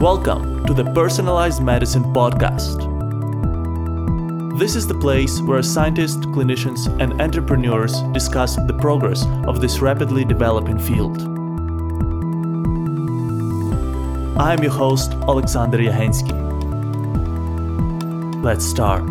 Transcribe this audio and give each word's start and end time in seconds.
Welcome 0.00 0.66
to 0.66 0.74
the 0.74 0.84
Personalized 0.92 1.62
Medicine 1.62 2.04
Podcast. 2.12 2.76
This 4.58 4.76
is 4.76 4.86
the 4.86 4.92
place 4.92 5.40
where 5.40 5.62
scientists, 5.62 6.26
clinicians, 6.26 6.86
and 7.00 7.18
entrepreneurs 7.18 8.02
discuss 8.12 8.56
the 8.56 8.74
progress 8.74 9.24
of 9.46 9.62
this 9.62 9.80
rapidly 9.80 10.22
developing 10.26 10.78
field. 10.78 11.22
I 14.38 14.52
am 14.52 14.62
your 14.62 14.72
host, 14.72 15.12
Alexander 15.12 15.78
Yahensky. 15.78 16.34
Let's 18.44 18.66
start. 18.66 19.02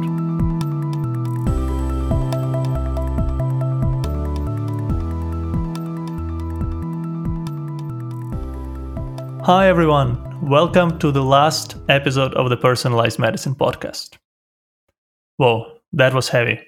Hi, 9.45 9.67
everyone. 9.67 10.24
Welcome 10.45 10.99
to 10.99 11.11
the 11.11 11.23
last 11.23 11.75
episode 11.89 12.35
of 12.35 12.51
the 12.51 12.57
Personalized 12.57 13.17
Medicine 13.17 13.55
Podcast. 13.55 14.17
Whoa, 15.37 15.79
that 15.93 16.13
was 16.13 16.29
heavy. 16.29 16.59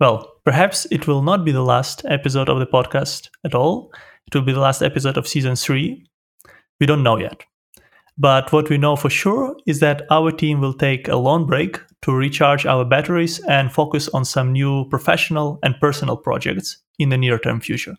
Well, 0.00 0.32
perhaps 0.44 0.84
it 0.90 1.06
will 1.06 1.22
not 1.22 1.44
be 1.44 1.52
the 1.52 1.62
last 1.62 2.04
episode 2.08 2.48
of 2.48 2.58
the 2.58 2.66
podcast 2.66 3.28
at 3.44 3.54
all. 3.54 3.92
It 4.26 4.34
will 4.34 4.42
be 4.42 4.52
the 4.52 4.58
last 4.58 4.82
episode 4.82 5.16
of 5.16 5.28
season 5.28 5.54
three. 5.54 6.04
We 6.80 6.86
don't 6.86 7.04
know 7.04 7.16
yet. 7.16 7.44
But 8.18 8.52
what 8.52 8.68
we 8.68 8.78
know 8.78 8.96
for 8.96 9.10
sure 9.10 9.56
is 9.64 9.78
that 9.78 10.02
our 10.10 10.32
team 10.32 10.60
will 10.60 10.74
take 10.74 11.06
a 11.06 11.14
long 11.14 11.46
break 11.46 11.78
to 12.02 12.12
recharge 12.12 12.66
our 12.66 12.84
batteries 12.84 13.38
and 13.44 13.70
focus 13.70 14.08
on 14.08 14.24
some 14.24 14.52
new 14.52 14.88
professional 14.88 15.60
and 15.62 15.76
personal 15.80 16.16
projects 16.16 16.82
in 16.98 17.10
the 17.10 17.16
near 17.16 17.38
term 17.38 17.60
future. 17.60 17.94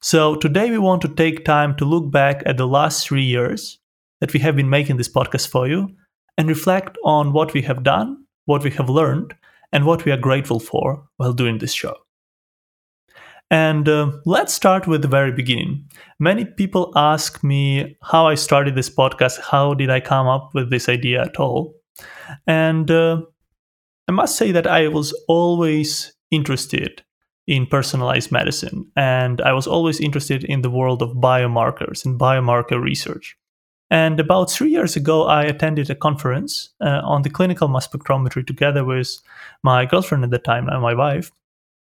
So, 0.00 0.36
today 0.36 0.70
we 0.70 0.78
want 0.78 1.02
to 1.02 1.08
take 1.08 1.44
time 1.44 1.76
to 1.76 1.84
look 1.84 2.12
back 2.12 2.42
at 2.46 2.56
the 2.56 2.68
last 2.68 3.04
three 3.04 3.24
years 3.24 3.80
that 4.20 4.32
we 4.32 4.38
have 4.40 4.54
been 4.54 4.70
making 4.70 4.96
this 4.96 5.08
podcast 5.08 5.48
for 5.48 5.66
you 5.66 5.88
and 6.36 6.48
reflect 6.48 6.96
on 7.04 7.32
what 7.32 7.52
we 7.52 7.62
have 7.62 7.82
done, 7.82 8.24
what 8.44 8.62
we 8.62 8.70
have 8.70 8.88
learned, 8.88 9.34
and 9.72 9.84
what 9.84 10.04
we 10.04 10.12
are 10.12 10.16
grateful 10.16 10.60
for 10.60 11.04
while 11.16 11.32
doing 11.32 11.58
this 11.58 11.72
show. 11.72 11.96
And 13.50 13.88
uh, 13.88 14.12
let's 14.24 14.52
start 14.52 14.86
with 14.86 15.02
the 15.02 15.08
very 15.08 15.32
beginning. 15.32 15.88
Many 16.20 16.44
people 16.44 16.92
ask 16.94 17.42
me 17.42 17.96
how 18.02 18.28
I 18.28 18.36
started 18.36 18.76
this 18.76 18.90
podcast, 18.90 19.40
how 19.40 19.74
did 19.74 19.90
I 19.90 19.98
come 19.98 20.28
up 20.28 20.50
with 20.54 20.70
this 20.70 20.88
idea 20.88 21.22
at 21.22 21.40
all? 21.40 21.74
And 22.46 22.88
uh, 22.88 23.22
I 24.06 24.12
must 24.12 24.36
say 24.36 24.52
that 24.52 24.66
I 24.68 24.86
was 24.86 25.12
always 25.26 26.14
interested 26.30 27.02
in 27.48 27.66
personalized 27.66 28.30
medicine, 28.30 28.86
and 28.94 29.40
I 29.40 29.54
was 29.54 29.66
always 29.66 30.00
interested 30.00 30.44
in 30.44 30.60
the 30.60 30.70
world 30.70 31.00
of 31.02 31.16
biomarkers 31.16 32.04
and 32.04 32.20
biomarker 32.20 32.80
research. 32.80 33.36
And 33.90 34.20
about 34.20 34.50
three 34.50 34.70
years 34.70 34.96
ago, 34.96 35.24
I 35.24 35.44
attended 35.44 35.88
a 35.88 35.94
conference 35.94 36.68
uh, 36.82 37.00
on 37.02 37.22
the 37.22 37.30
clinical 37.30 37.66
mass 37.66 37.88
spectrometry 37.88 38.46
together 38.46 38.84
with 38.84 39.16
my 39.62 39.86
girlfriend 39.86 40.24
at 40.24 40.30
the 40.30 40.38
time, 40.38 40.66
now 40.66 40.78
my 40.78 40.92
wife. 40.92 41.32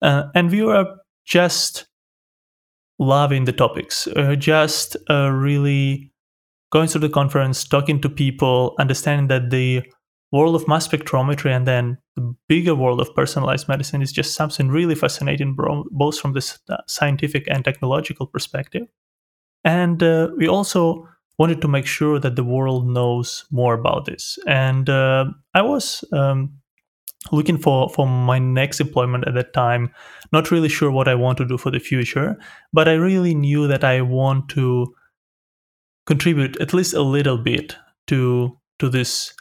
Uh, 0.02 0.23
and 0.36 0.52
we 0.52 0.64
were 0.64 0.97
just 1.23 1.88
loving 3.00 3.45
the 3.45 3.53
topics, 3.53 4.08
uh, 4.17 4.36
just 4.36 4.97
uh, 5.09 5.31
really 5.31 6.11
going 6.73 6.89
through 6.89 7.08
the 7.08 7.09
conference, 7.09 7.64
talking 7.64 8.02
to 8.02 8.09
people, 8.09 8.75
understanding 8.80 9.30
that 9.30 9.50
the 9.50 9.81
world 10.33 10.55
of 10.55 10.67
mass 10.67 10.87
spectrometry 10.87 11.55
and 11.55 11.67
then 11.67 11.95
the 12.15 12.35
bigger 12.49 12.73
world 12.73 12.99
of 12.99 13.13
personalized 13.15 13.67
medicine 13.69 14.01
is 14.01 14.11
just 14.11 14.33
something 14.33 14.69
really 14.69 14.95
fascinating, 14.95 15.55
both 15.91 16.19
from 16.19 16.33
the 16.33 16.57
uh, 16.69 16.77
scientific 16.87 17.45
and 17.47 17.63
technological 17.63 18.25
perspective. 18.25 18.87
And 19.63 20.01
uh, 20.01 20.29
we 20.35 20.47
also 20.47 21.07
wanted 21.37 21.61
to 21.61 21.67
make 21.67 21.85
sure 21.85 22.19
that 22.19 22.35
the 22.35 22.43
world 22.43 22.87
knows 22.87 23.45
more 23.51 23.75
about 23.75 24.05
this. 24.05 24.39
And 24.47 24.89
uh, 24.89 25.25
I 25.53 25.61
was 25.61 26.03
um, 26.11 26.53
looking 27.31 27.59
for 27.59 27.89
for 27.89 28.07
my 28.07 28.39
next 28.39 28.81
employment 28.81 29.27
at 29.27 29.35
that 29.35 29.53
time 29.53 29.89
not 30.33 30.51
really 30.51 30.67
sure 30.67 30.91
what 30.91 31.07
i 31.07 31.16
want 31.16 31.38
to 31.38 31.45
do 31.45 31.57
for 31.57 31.72
the 31.72 31.79
future 31.79 32.35
but 32.73 32.85
i 32.85 32.93
really 32.93 33.33
knew 33.33 33.66
that 33.66 33.81
i 33.81 34.01
want 34.01 34.49
to 34.49 34.93
contribute 36.05 36.59
at 36.59 36.73
least 36.73 36.93
a 36.93 37.01
little 37.01 37.38
bit 37.38 37.77
to 38.07 38.59
to 38.77 38.89
this 38.89 39.33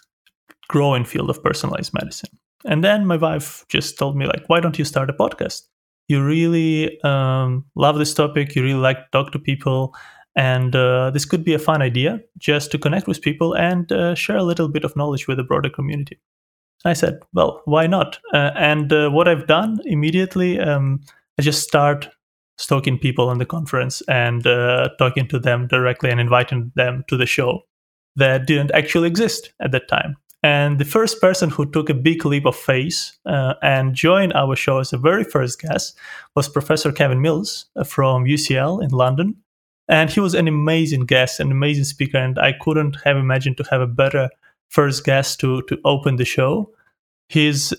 growing 0.69 1.05
field 1.05 1.31
of 1.31 1.43
personalized 1.43 1.93
medicine. 1.95 2.31
And 2.65 2.85
then 2.85 3.07
my 3.07 3.17
wife 3.17 3.65
just 3.69 3.99
told 3.99 4.17
me 4.17 4.27
like 4.27 4.45
why 4.47 4.61
don't 4.61 4.79
you 4.79 4.85
start 4.85 5.11
a 5.11 5.13
podcast? 5.13 5.63
You 6.09 6.25
really 6.25 7.01
um, 7.03 7.65
love 7.75 7.99
this 7.99 8.15
topic. 8.15 8.55
You 8.55 8.63
really 8.63 8.81
like 8.81 8.99
to 8.99 9.07
talk 9.13 9.33
to 9.33 9.39
people. 9.39 9.95
And 10.35 10.75
uh, 10.75 11.11
this 11.11 11.25
could 11.25 11.45
be 11.45 11.55
a 11.55 11.59
fun 11.59 11.83
idea 11.83 12.21
just 12.39 12.71
to 12.73 12.79
connect 12.79 13.07
with 13.07 13.21
people 13.21 13.55
and 13.55 13.91
uh, 13.93 14.15
share 14.15 14.37
a 14.37 14.43
little 14.43 14.69
bit 14.69 14.85
of 14.85 14.97
knowledge 14.97 15.29
with 15.29 15.37
the 15.37 15.45
broader 15.45 15.69
community. 15.69 16.19
I 16.85 16.95
said, 16.95 17.21
well, 17.33 17.63
why 17.65 17.87
not? 17.87 18.19
Uh, 18.33 18.51
and 18.57 18.93
uh, 18.93 19.11
what 19.11 19.29
I've 19.29 19.47
done 19.47 19.81
immediately, 19.85 20.59
um, 20.59 21.01
I 21.39 21.43
just 21.43 21.63
start 21.63 22.09
stalking 22.59 22.99
people 22.99 23.29
on 23.29 23.39
the 23.39 23.47
conference 23.47 24.03
and 24.09 24.47
uh, 24.47 24.89
talking 24.99 25.29
to 25.29 25.39
them 25.39 25.67
directly 25.67 26.11
and 26.11 26.21
inviting 26.21 26.73
them 26.75 27.05
to 27.09 27.17
the 27.17 27.27
show 27.27 27.63
that 28.17 28.47
didn't 28.47 28.73
actually 28.73 29.09
exist 29.09 29.53
at 29.61 29.73
that 29.73 29.89
time. 29.89 30.17
And 30.43 30.81
the 30.81 30.85
first 30.85 31.21
person 31.21 31.51
who 31.51 31.71
took 31.71 31.89
a 31.89 31.95
big 31.95 32.25
leap 32.25 32.47
of 32.47 32.57
faith 32.57 33.17
uh, 33.27 33.55
and 33.63 33.95
joined 33.95 34.33
our 34.33 34.57
show 34.57 34.79
as 34.79 34.91
the 34.91 34.99
very 34.99 35.23
first 35.23 35.61
guest 35.61 35.97
was 36.35 36.49
Professor 36.49 36.91
Kevin 36.91 37.23
Mills 37.23 37.67
uh, 37.77 37.85
from 37.85 38.25
UCL 38.25 38.83
in 38.83 38.91
London. 38.91 39.37
And 39.89 40.11
he 40.11 40.21
was 40.21 40.35
an 40.35 40.49
amazing 40.49 41.07
guest, 41.07 41.39
an 41.39 41.53
amazing 41.53 41.85
speaker, 41.85 42.19
and 42.19 42.39
I 42.39 42.55
couldn't 42.61 42.97
have 43.05 43.17
imagined 43.17 43.57
to 43.59 43.65
have 43.71 43.81
a 43.81 43.87
better 43.87 44.31
first 44.69 45.05
guest 45.05 45.39
to 45.41 45.63
to 45.63 45.79
open 45.85 46.17
the 46.17 46.25
show. 46.25 46.71
His 47.29 47.75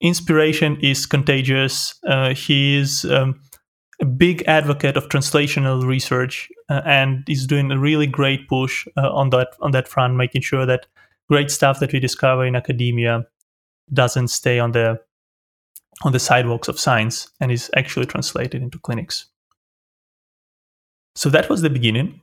inspiration 0.00 0.78
is 0.80 1.06
contagious. 1.06 1.94
Uh, 2.06 2.34
he 2.34 2.76
is 2.76 3.04
um, 3.06 3.40
a 4.00 4.04
big 4.04 4.42
advocate 4.46 4.96
of 4.96 5.08
translational 5.08 5.86
research 5.86 6.48
uh, 6.68 6.82
and 6.84 7.24
is 7.28 7.46
doing 7.46 7.70
a 7.70 7.78
really 7.78 8.06
great 8.06 8.48
push 8.48 8.86
uh, 8.96 9.10
on 9.12 9.30
that 9.30 9.48
on 9.60 9.70
that 9.70 9.88
front, 9.88 10.16
making 10.16 10.42
sure 10.42 10.66
that 10.66 10.86
great 11.28 11.50
stuff 11.50 11.80
that 11.80 11.92
we 11.92 12.00
discover 12.00 12.44
in 12.44 12.56
academia 12.56 13.26
doesn't 13.92 14.28
stay 14.28 14.58
on 14.58 14.72
the 14.72 14.98
on 16.02 16.12
the 16.12 16.18
sidewalks 16.18 16.68
of 16.68 16.78
science 16.78 17.30
and 17.40 17.52
is 17.52 17.70
actually 17.76 18.06
translated 18.06 18.62
into 18.62 18.78
clinics. 18.78 19.26
So 21.14 21.30
that 21.30 21.48
was 21.48 21.62
the 21.62 21.70
beginning. 21.70 22.20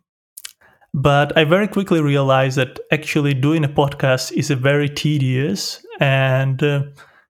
But 0.93 1.37
I 1.37 1.45
very 1.45 1.69
quickly 1.69 2.01
realized 2.01 2.57
that 2.57 2.79
actually 2.91 3.33
doing 3.33 3.63
a 3.63 3.69
podcast 3.69 4.33
is 4.33 4.51
a 4.51 4.57
very 4.57 4.89
tedious 4.89 5.85
and 6.01 6.61
uh, 6.61 6.83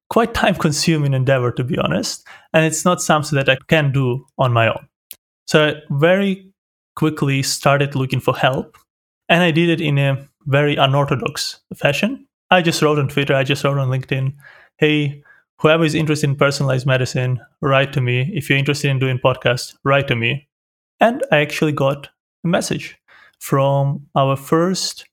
quite 0.10 0.34
time 0.34 0.56
consuming 0.56 1.14
endeavor, 1.14 1.52
to 1.52 1.64
be 1.64 1.78
honest. 1.78 2.26
And 2.54 2.66
it's 2.66 2.86
not 2.86 3.02
something 3.04 3.36
that 3.36 3.50
I 3.50 3.58
can 3.68 3.92
do 3.92 4.26
on 4.40 4.52
my 4.52 4.68
own. 4.68 4.88
So 5.46 5.68
I 5.68 5.74
very 5.92 6.52
quickly 6.96 7.44
started 7.44 7.96
looking 7.96 8.20
for 8.20 8.36
help. 8.36 8.78
And 9.30 9.44
I 9.44 9.52
did 9.52 9.70
it 9.70 9.80
in 9.80 10.00
a 10.00 10.28
very 10.46 10.76
unorthodox 10.76 11.60
fashion. 11.76 12.28
I 12.50 12.62
just 12.62 12.82
wrote 12.82 13.00
on 13.00 13.08
Twitter, 13.08 13.34
I 13.34 13.44
just 13.44 13.64
wrote 13.64 13.78
on 13.78 13.90
LinkedIn, 13.90 14.34
hey, 14.78 15.24
whoever 15.60 15.84
is 15.84 15.96
interested 15.96 16.30
in 16.30 16.36
personalized 16.36 16.86
medicine, 16.86 17.40
write 17.62 17.94
to 17.94 18.02
me. 18.02 18.30
If 18.34 18.50
you're 18.50 18.60
interested 18.60 18.90
in 18.90 19.00
doing 19.00 19.20
podcasts, 19.20 19.76
write 19.84 20.08
to 20.10 20.16
me. 20.16 20.48
And 21.00 21.24
I 21.32 21.38
actually 21.38 21.72
got 21.72 22.10
a 22.44 22.48
message 22.48 22.98
from 23.40 24.08
our 24.16 24.36
first 24.36 25.06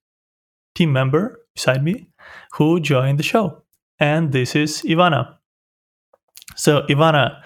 team 0.75 0.93
member 0.93 1.41
beside 1.55 1.83
me 1.85 2.09
who 2.53 2.81
joined 2.81 3.19
the 3.19 3.23
show. 3.23 3.63
And 4.01 4.33
this 4.33 4.55
is 4.55 4.83
Ivana. 4.83 5.37
So, 6.57 6.83
Ivana, 6.89 7.41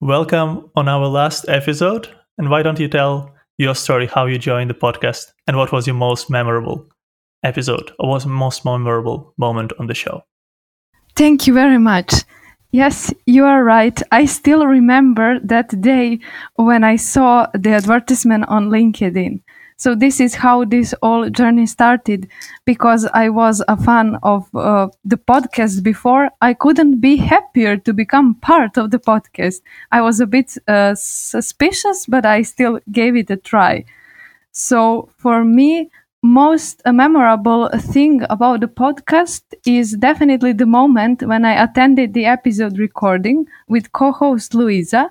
welcome 0.00 0.70
on 0.74 0.88
our 0.88 1.06
last 1.06 1.48
episode. 1.48 2.08
And 2.38 2.50
why 2.50 2.62
don't 2.62 2.78
you 2.78 2.88
tell 2.88 3.34
your 3.58 3.74
story, 3.74 4.06
how 4.06 4.26
you 4.26 4.38
joined 4.38 4.70
the 4.70 4.74
podcast, 4.74 5.32
and 5.46 5.56
what 5.56 5.70
was 5.70 5.86
your 5.86 5.96
most 5.96 6.28
memorable 6.28 6.88
episode 7.44 7.92
or 7.98 8.08
was 8.08 8.26
most 8.26 8.64
memorable 8.64 9.32
moment 9.36 9.72
on 9.78 9.86
the 9.86 9.94
show? 9.94 10.24
Thank 11.14 11.46
you 11.46 11.54
very 11.54 11.78
much. 11.78 12.12
Yes, 12.72 13.14
you 13.24 13.44
are 13.44 13.62
right. 13.62 14.02
I 14.10 14.24
still 14.24 14.66
remember 14.66 15.38
that 15.44 15.80
day 15.80 16.18
when 16.56 16.82
I 16.82 16.96
saw 16.96 17.46
the 17.54 17.70
advertisement 17.70 18.46
on 18.48 18.68
LinkedIn. 18.68 19.42
So 19.76 19.94
this 19.94 20.20
is 20.20 20.34
how 20.34 20.64
this 20.64 20.94
whole 21.02 21.30
journey 21.30 21.66
started 21.66 22.28
because 22.64 23.06
I 23.12 23.28
was 23.28 23.62
a 23.68 23.76
fan 23.76 24.18
of 24.22 24.52
uh, 24.54 24.88
the 25.04 25.16
podcast 25.16 25.82
before. 25.82 26.30
I 26.40 26.54
couldn't 26.54 27.00
be 27.00 27.16
happier 27.16 27.76
to 27.78 27.92
become 27.92 28.36
part 28.36 28.76
of 28.76 28.90
the 28.90 28.98
podcast. 28.98 29.62
I 29.92 30.00
was 30.00 30.20
a 30.20 30.26
bit 30.26 30.56
uh, 30.68 30.94
suspicious, 30.96 32.06
but 32.06 32.24
I 32.24 32.42
still 32.42 32.80
gave 32.90 33.16
it 33.16 33.30
a 33.30 33.36
try. 33.36 33.84
So 34.52 35.10
for 35.18 35.44
me, 35.44 35.90
most 36.24 36.80
memorable 36.86 37.68
thing 37.68 38.22
about 38.30 38.60
the 38.60 38.66
podcast 38.66 39.42
is 39.66 39.92
definitely 39.92 40.54
the 40.54 40.64
moment 40.64 41.22
when 41.22 41.44
I 41.44 41.62
attended 41.62 42.14
the 42.14 42.24
episode 42.24 42.78
recording 42.78 43.46
with 43.68 43.92
co-host 43.92 44.54
Louisa. 44.54 45.10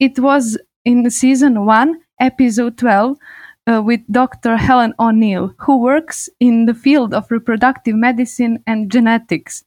It 0.00 0.18
was 0.18 0.58
in 0.86 1.10
season 1.10 1.66
one, 1.66 2.00
episode 2.18 2.78
12 2.78 3.18
uh, 3.66 3.82
with 3.84 4.00
Dr. 4.10 4.56
Helen 4.56 4.94
O'Neill, 4.98 5.54
who 5.58 5.76
works 5.76 6.30
in 6.40 6.64
the 6.64 6.74
field 6.74 7.12
of 7.12 7.30
reproductive 7.30 7.94
medicine 7.94 8.64
and 8.66 8.90
genetics. 8.90 9.62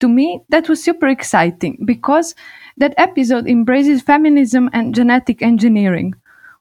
To 0.00 0.08
me, 0.08 0.40
that 0.48 0.68
was 0.68 0.82
super 0.82 1.06
exciting 1.06 1.78
because 1.84 2.34
that 2.76 2.94
episode 2.98 3.46
embraces 3.46 4.02
feminism 4.02 4.68
and 4.72 4.96
genetic 4.96 5.42
engineering. 5.42 6.14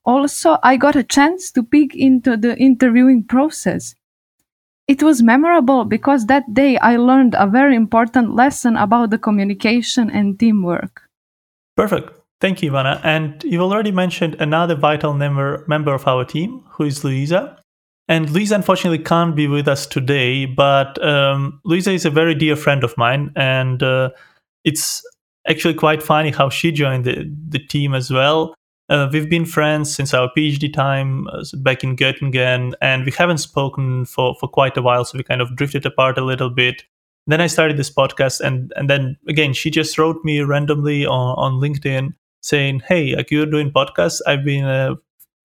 Also, 0.07 0.57
I 0.63 0.77
got 0.77 0.95
a 0.95 1.03
chance 1.03 1.51
to 1.51 1.61
peek 1.61 1.93
into 1.93 2.37
the 2.37 2.57
interviewing 2.57 3.25
process. 3.25 3.93
It 4.87 5.03
was 5.03 5.21
memorable 5.21 5.83
because 5.83 6.27
that 6.27 6.53
day 6.53 6.77
I 6.77 6.95
learned 6.95 7.35
a 7.37 7.45
very 7.45 7.75
important 7.75 8.33
lesson 8.33 8.77
about 8.77 9.09
the 9.09 9.17
communication 9.17 10.09
and 10.09 10.39
teamwork. 10.39 11.01
Perfect. 11.75 12.13
Thank 12.39 12.63
you, 12.63 12.71
Ivana. 12.71 13.01
And 13.03 13.43
you've 13.43 13.61
already 13.61 13.91
mentioned 13.91 14.37
another 14.39 14.75
vital 14.75 15.13
member 15.13 15.65
member 15.67 15.93
of 15.93 16.07
our 16.07 16.23
team, 16.23 16.63
who 16.69 16.85
is 16.85 17.03
Luisa. 17.03 17.57
And 18.07 18.29
Luisa 18.29 18.55
unfortunately 18.55 19.03
can't 19.03 19.35
be 19.35 19.47
with 19.47 19.67
us 19.67 19.85
today, 19.85 20.45
but 20.45 21.03
um, 21.05 21.59
Luisa 21.65 21.91
is 21.91 22.05
a 22.05 22.09
very 22.09 22.33
dear 22.33 22.55
friend 22.55 22.85
of 22.85 22.95
mine, 22.97 23.33
and 23.35 23.83
uh, 23.83 24.11
it's 24.63 25.03
actually 25.49 25.73
quite 25.73 26.01
funny 26.01 26.31
how 26.31 26.49
she 26.49 26.71
joined 26.71 27.03
the, 27.03 27.29
the 27.49 27.59
team 27.59 27.93
as 27.93 28.09
well. 28.09 28.55
Uh, 28.89 29.09
we've 29.11 29.29
been 29.29 29.45
friends 29.45 29.93
since 29.93 30.13
our 30.13 30.31
PhD 30.35 30.71
time 30.71 31.27
uh, 31.27 31.43
back 31.57 31.83
in 31.83 31.95
Göttingen, 31.97 32.73
and 32.81 33.03
we 33.03 33.11
haven't 33.11 33.39
spoken 33.39 34.05
for, 34.05 34.35
for 34.39 34.47
quite 34.47 34.77
a 34.77 34.81
while, 34.81 35.03
so 35.03 35.17
we 35.17 35.23
kind 35.23 35.41
of 35.41 35.55
drifted 35.55 35.85
apart 35.85 36.17
a 36.17 36.23
little 36.23 36.49
bit. 36.49 36.83
Then 37.25 37.41
I 37.41 37.47
started 37.47 37.75
this 37.75 37.93
podcast, 37.93 38.39
and 38.39 38.71
and 38.77 38.89
then 38.89 39.17
again, 39.27 39.53
she 39.53 39.69
just 39.69 39.97
wrote 39.97 40.23
me 40.23 40.39
randomly 40.39 41.05
on, 41.05 41.35
on 41.37 41.59
LinkedIn 41.59 42.13
saying, 42.41 42.83
"Hey, 42.87 43.13
like 43.15 43.29
you're 43.29 43.45
doing 43.45 43.71
podcasts. 43.71 44.21
I've 44.25 44.45
been 44.45 44.63
a 44.63 44.95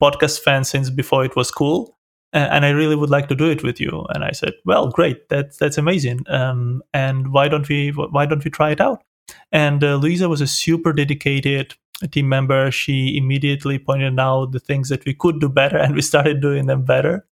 podcast 0.00 0.40
fan 0.40 0.62
since 0.62 0.90
before 0.90 1.24
it 1.24 1.34
was 1.34 1.50
cool, 1.50 1.98
and 2.32 2.64
I 2.64 2.70
really 2.70 2.94
would 2.94 3.10
like 3.10 3.28
to 3.28 3.34
do 3.34 3.50
it 3.50 3.64
with 3.64 3.80
you." 3.80 4.06
And 4.10 4.22
I 4.22 4.30
said, 4.30 4.52
"Well, 4.64 4.90
great. 4.90 5.28
That's 5.28 5.56
that's 5.56 5.78
amazing. 5.78 6.20
Um, 6.28 6.82
and 6.94 7.32
why 7.32 7.48
don't 7.48 7.68
we 7.68 7.88
why 7.90 8.26
don't 8.26 8.44
we 8.44 8.50
try 8.52 8.70
it 8.70 8.80
out?" 8.80 9.02
And 9.50 9.82
uh, 9.82 9.96
Luisa 9.96 10.28
was 10.28 10.40
a 10.40 10.46
super 10.46 10.92
dedicated 10.92 11.74
team 12.08 12.28
member. 12.28 12.70
She 12.70 13.16
immediately 13.16 13.78
pointed 13.78 14.18
out 14.18 14.52
the 14.52 14.60
things 14.60 14.88
that 14.88 15.04
we 15.04 15.14
could 15.14 15.40
do 15.40 15.48
better, 15.48 15.76
and 15.82 15.94
we 15.94 16.02
started 16.02 16.40
doing 16.40 16.66
them 16.66 16.84
better 16.84 17.26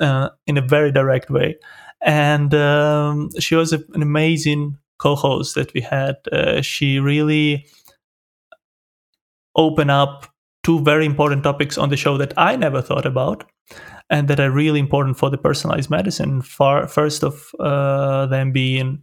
uh, 0.00 0.30
in 0.46 0.56
a 0.56 0.62
very 0.62 0.92
direct 0.92 1.30
way. 1.30 1.56
And 2.02 2.54
um, 2.54 3.30
she 3.38 3.54
was 3.54 3.72
a, 3.72 3.82
an 3.92 4.02
amazing 4.02 4.78
co-host 4.98 5.54
that 5.54 5.72
we 5.74 5.80
had. 5.80 6.16
Uh, 6.32 6.62
she 6.62 6.98
really 6.98 7.66
opened 9.56 9.90
up 9.90 10.26
two 10.62 10.80
very 10.80 11.06
important 11.06 11.42
topics 11.42 11.76
on 11.78 11.88
the 11.88 11.96
show 11.96 12.16
that 12.16 12.32
I 12.36 12.56
never 12.56 12.82
thought 12.82 13.06
about 13.06 13.44
and 14.08 14.28
that 14.28 14.40
are 14.40 14.50
really 14.50 14.80
important 14.80 15.16
for 15.16 15.30
the 15.30 15.38
personalized 15.38 15.90
medicine. 15.90 16.42
Far, 16.42 16.86
first 16.88 17.22
of 17.22 17.54
uh, 17.60 18.26
them 18.26 18.52
being 18.52 19.02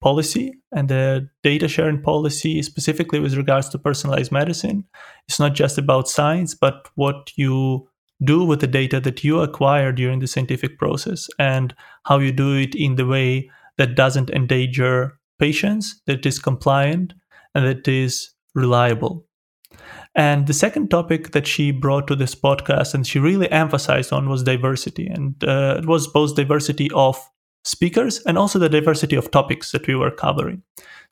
policy 0.00 0.54
and 0.72 0.88
the 0.88 1.28
data 1.42 1.68
sharing 1.68 2.00
policy, 2.02 2.62
specifically 2.62 3.20
with 3.20 3.36
regards 3.36 3.68
to 3.68 3.78
personalized 3.78 4.32
medicine. 4.32 4.84
It's 5.28 5.40
not 5.40 5.54
just 5.54 5.78
about 5.78 6.08
science, 6.08 6.54
but 6.54 6.88
what 6.94 7.32
you 7.36 7.88
do 8.22 8.44
with 8.44 8.60
the 8.60 8.66
data 8.66 9.00
that 9.00 9.24
you 9.24 9.40
acquire 9.40 9.92
during 9.92 10.20
the 10.20 10.26
scientific 10.26 10.78
process 10.78 11.28
and 11.38 11.74
how 12.04 12.18
you 12.18 12.32
do 12.32 12.54
it 12.54 12.74
in 12.74 12.96
the 12.96 13.06
way 13.06 13.50
that 13.78 13.94
doesn't 13.94 14.30
endanger 14.30 15.18
patients, 15.38 16.00
that 16.06 16.24
is 16.26 16.38
compliant, 16.38 17.14
and 17.54 17.64
that 17.64 17.88
is 17.88 18.30
reliable. 18.54 19.24
And 20.14 20.46
the 20.46 20.52
second 20.52 20.90
topic 20.90 21.30
that 21.32 21.46
she 21.46 21.70
brought 21.70 22.08
to 22.08 22.16
this 22.16 22.34
podcast 22.34 22.94
and 22.94 23.06
she 23.06 23.18
really 23.18 23.50
emphasized 23.50 24.12
on 24.12 24.28
was 24.28 24.42
diversity. 24.42 25.06
And 25.06 25.42
uh, 25.44 25.76
it 25.78 25.86
was 25.86 26.08
both 26.08 26.34
diversity 26.34 26.90
of 26.94 27.16
speakers 27.64 28.22
and 28.26 28.38
also 28.38 28.58
the 28.58 28.68
diversity 28.68 29.16
of 29.16 29.30
topics 29.30 29.72
that 29.72 29.86
we 29.86 29.94
were 29.94 30.10
covering. 30.10 30.62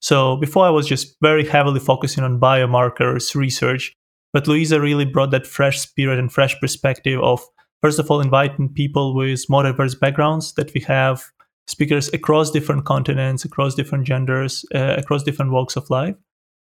So 0.00 0.36
before 0.36 0.64
I 0.64 0.70
was 0.70 0.86
just 0.86 1.16
very 1.20 1.46
heavily 1.46 1.80
focusing 1.80 2.24
on 2.24 2.40
biomarkers 2.40 3.34
research, 3.34 3.94
but 4.32 4.46
Louisa 4.46 4.80
really 4.80 5.04
brought 5.04 5.30
that 5.32 5.46
fresh 5.46 5.80
spirit 5.80 6.18
and 6.18 6.32
fresh 6.32 6.58
perspective 6.60 7.20
of, 7.22 7.44
first 7.82 7.98
of 7.98 8.10
all, 8.10 8.20
inviting 8.20 8.68
people 8.68 9.14
with 9.14 9.44
more 9.48 9.62
diverse 9.62 9.94
backgrounds 9.94 10.54
that 10.54 10.72
we 10.74 10.80
have 10.82 11.22
speakers 11.66 12.08
across 12.14 12.50
different 12.50 12.84
continents, 12.84 13.44
across 13.44 13.74
different 13.74 14.06
genders, 14.06 14.64
uh, 14.74 14.94
across 14.96 15.22
different 15.22 15.50
walks 15.50 15.76
of 15.76 15.90
life 15.90 16.14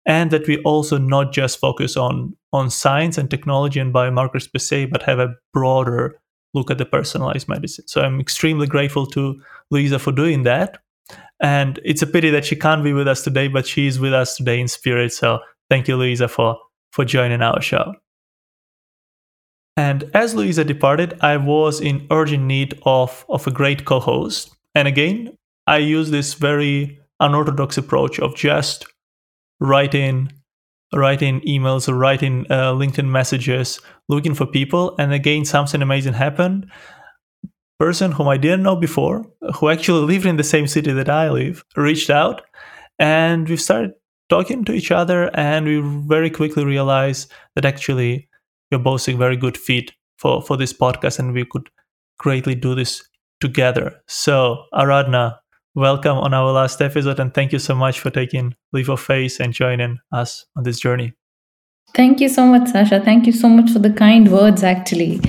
and 0.06 0.32
that 0.32 0.48
we 0.48 0.58
also 0.64 0.98
not 0.98 1.32
just 1.32 1.60
focus 1.60 1.96
on 1.96 2.36
on 2.52 2.70
science 2.70 3.18
and 3.18 3.30
technology 3.30 3.80
and 3.80 3.94
biomarkers 3.94 4.52
per 4.52 4.58
se, 4.58 4.86
but 4.86 5.04
have 5.04 5.20
a 5.20 5.36
broader 5.54 6.19
look 6.54 6.72
at 6.72 6.78
the 6.78 6.86
personalized 6.86 7.48
medicine. 7.48 7.88
So 7.88 8.02
I'm 8.02 8.20
extremely 8.20 8.68
grateful 8.68 9.06
to 9.08 9.42
Louisa 9.72 10.00
for 10.00 10.12
doing 10.12 10.44
that. 10.44 10.80
And 11.42 11.80
it's 11.86 12.02
a 12.02 12.08
pity 12.08 12.30
that 12.32 12.46
she 12.46 12.56
can't 12.56 12.84
be 12.84 12.94
with 12.94 13.08
us 13.08 13.24
today, 13.24 13.48
but 13.48 13.66
she 13.66 13.88
is 13.88 14.00
with 14.00 14.14
us 14.14 14.36
today 14.36 14.60
in 14.60 14.68
spirit. 14.68 15.14
So 15.14 15.40
thank 15.70 15.88
you, 15.88 15.96
Louisa, 15.96 16.28
for 16.28 16.58
for 16.92 17.06
joining 17.06 17.42
our 17.42 17.62
show. 17.62 17.94
And 19.78 20.10
as 20.14 20.36
Louisa 20.36 20.66
departed, 20.66 21.18
I 21.22 21.38
was 21.38 21.80
in 21.80 22.06
urgent 22.12 22.44
need 22.44 22.78
of, 22.84 23.26
of 23.30 23.48
a 23.48 23.52
great 23.52 23.86
co 23.86 24.00
host. 24.00 24.54
And 24.76 24.88
again, 24.88 25.38
I 25.68 25.78
use 25.78 26.12
this 26.12 26.34
very 26.34 27.00
unorthodox 27.20 27.78
approach 27.78 28.20
of 28.20 28.36
just 28.36 28.86
writing 29.60 30.32
writing 30.94 31.42
emails 31.42 31.88
or 31.88 31.96
writing 31.96 32.46
uh, 32.50 32.74
LinkedIn 32.74 33.08
messages 33.08 33.80
looking 34.08 34.34
for 34.34 34.46
people. 34.46 34.96
And 34.98 35.14
again, 35.14 35.46
something 35.46 35.82
amazing 35.82 36.14
happened. 36.14 36.68
Person 37.80 38.12
whom 38.12 38.28
I 38.28 38.36
didn't 38.36 38.64
know 38.64 38.76
before, 38.76 39.26
who 39.56 39.70
actually 39.70 40.06
lived 40.06 40.26
in 40.26 40.36
the 40.36 40.44
same 40.44 40.68
city 40.68 40.92
that 40.92 41.08
I 41.10 41.30
live, 41.30 41.64
reached 41.78 42.10
out 42.10 42.42
and 43.00 43.48
we 43.50 43.58
started 43.58 43.94
talking 44.30 44.66
to 44.66 44.74
each 44.74 44.92
other. 44.92 45.30
And 45.38 45.66
we 45.66 45.82
very 46.08 46.30
quickly 46.30 46.66
realized 46.66 47.32
that 47.56 47.66
actually 47.66 48.30
we're 48.72 48.80
both 48.80 49.08
a 49.10 49.14
very 49.14 49.38
good 49.38 49.58
fit 49.58 49.92
for, 50.18 50.42
for 50.42 50.58
this 50.58 50.74
podcast 50.74 51.20
and 51.20 51.34
we 51.34 51.46
could 51.46 51.70
greatly 52.18 52.56
do 52.56 52.76
this 52.76 53.04
together. 53.42 54.02
So, 54.08 54.66
Aradhna, 54.74 55.38
welcome 55.80 56.18
on 56.18 56.34
our 56.34 56.52
last 56.52 56.82
episode 56.82 57.22
and 57.22 57.34
thank 57.34 57.54
you 57.54 57.60
so 57.60 57.74
much 57.74 58.02
for 58.02 58.10
taking 58.10 58.54
leave 58.74 58.90
of 58.90 59.00
faith 59.00 59.40
and 59.40 59.54
joining 59.54 59.98
us 60.12 60.46
on 60.58 60.64
this 60.64 60.78
journey. 60.78 61.14
Thank 61.96 62.20
you 62.20 62.28
so 62.28 62.46
much, 62.46 62.68
Sasha. 62.70 63.00
Thank 63.00 63.26
you 63.26 63.32
so 63.32 63.48
much 63.48 63.72
for 63.72 63.80
the 63.80 63.90
kind 63.90 64.30
words, 64.30 64.62
actually. 64.62 65.22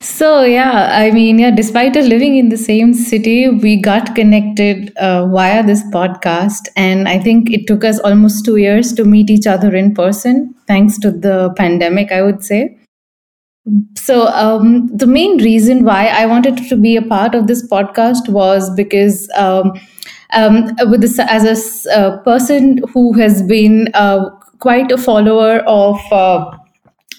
So, 0.00 0.42
yeah, 0.42 0.90
I 0.92 1.12
mean, 1.12 1.38
yeah, 1.38 1.52
despite 1.52 1.96
us 1.96 2.06
living 2.06 2.36
in 2.36 2.48
the 2.48 2.58
same 2.58 2.92
city, 2.92 3.48
we 3.48 3.76
got 3.76 4.14
connected 4.16 4.94
uh, 4.96 5.28
via 5.28 5.64
this 5.64 5.82
podcast. 5.84 6.68
And 6.76 7.08
I 7.08 7.18
think 7.20 7.50
it 7.50 7.66
took 7.66 7.84
us 7.84 8.00
almost 8.00 8.44
two 8.44 8.56
years 8.56 8.92
to 8.94 9.04
meet 9.04 9.30
each 9.30 9.46
other 9.46 9.74
in 9.74 9.94
person, 9.94 10.54
thanks 10.66 10.98
to 10.98 11.10
the 11.12 11.54
pandemic, 11.56 12.10
I 12.10 12.20
would 12.20 12.44
say. 12.44 12.76
So, 13.96 14.26
um, 14.28 14.88
the 14.94 15.06
main 15.06 15.38
reason 15.38 15.84
why 15.84 16.08
I 16.08 16.26
wanted 16.26 16.58
to 16.68 16.76
be 16.76 16.96
a 16.96 17.02
part 17.02 17.34
of 17.34 17.46
this 17.46 17.66
podcast 17.66 18.28
was 18.28 18.68
because, 18.74 19.30
um, 19.36 19.72
um, 20.34 20.70
with 20.90 21.00
this, 21.00 21.18
as 21.18 21.86
a 21.86 21.96
uh, 21.98 22.18
person 22.18 22.80
who 22.92 23.12
has 23.14 23.42
been 23.42 23.88
uh, 23.94 24.28
quite 24.58 24.92
a 24.92 24.98
follower 24.98 25.60
of 25.60 25.98
uh, 26.12 26.50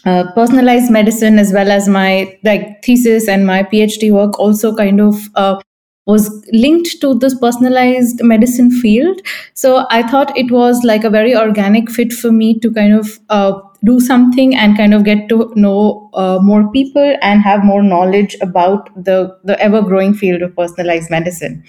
uh, 0.05 0.31
personalized 0.33 0.91
medicine, 0.91 1.39
as 1.39 1.51
well 1.51 1.71
as 1.71 1.87
my 1.87 2.37
like 2.43 2.83
thesis 2.83 3.27
and 3.27 3.47
my 3.47 3.63
PhD 3.63 4.11
work, 4.11 4.39
also 4.39 4.75
kind 4.75 5.01
of 5.01 5.15
uh, 5.33 5.59
was 6.05 6.29
linked 6.51 7.01
to 7.01 7.15
this 7.15 7.33
personalized 7.39 8.21
medicine 8.23 8.69
field. 8.69 9.19
So 9.55 9.87
I 9.89 10.03
thought 10.07 10.37
it 10.37 10.51
was 10.51 10.83
like 10.83 11.03
a 11.03 11.09
very 11.09 11.35
organic 11.35 11.89
fit 11.89 12.13
for 12.13 12.31
me 12.31 12.59
to 12.59 12.71
kind 12.71 12.93
of 12.93 13.19
uh, 13.29 13.59
do 13.85 13.99
something 13.99 14.55
and 14.55 14.75
kind 14.75 14.93
of 14.93 15.03
get 15.03 15.29
to 15.29 15.51
know 15.55 16.09
uh, 16.13 16.39
more 16.41 16.71
people 16.71 17.15
and 17.21 17.41
have 17.41 17.63
more 17.63 17.83
knowledge 17.83 18.35
about 18.41 18.89
the, 18.95 19.37
the 19.43 19.59
ever 19.61 19.81
growing 19.81 20.13
field 20.13 20.41
of 20.41 20.55
personalized 20.55 21.09
medicine. 21.09 21.63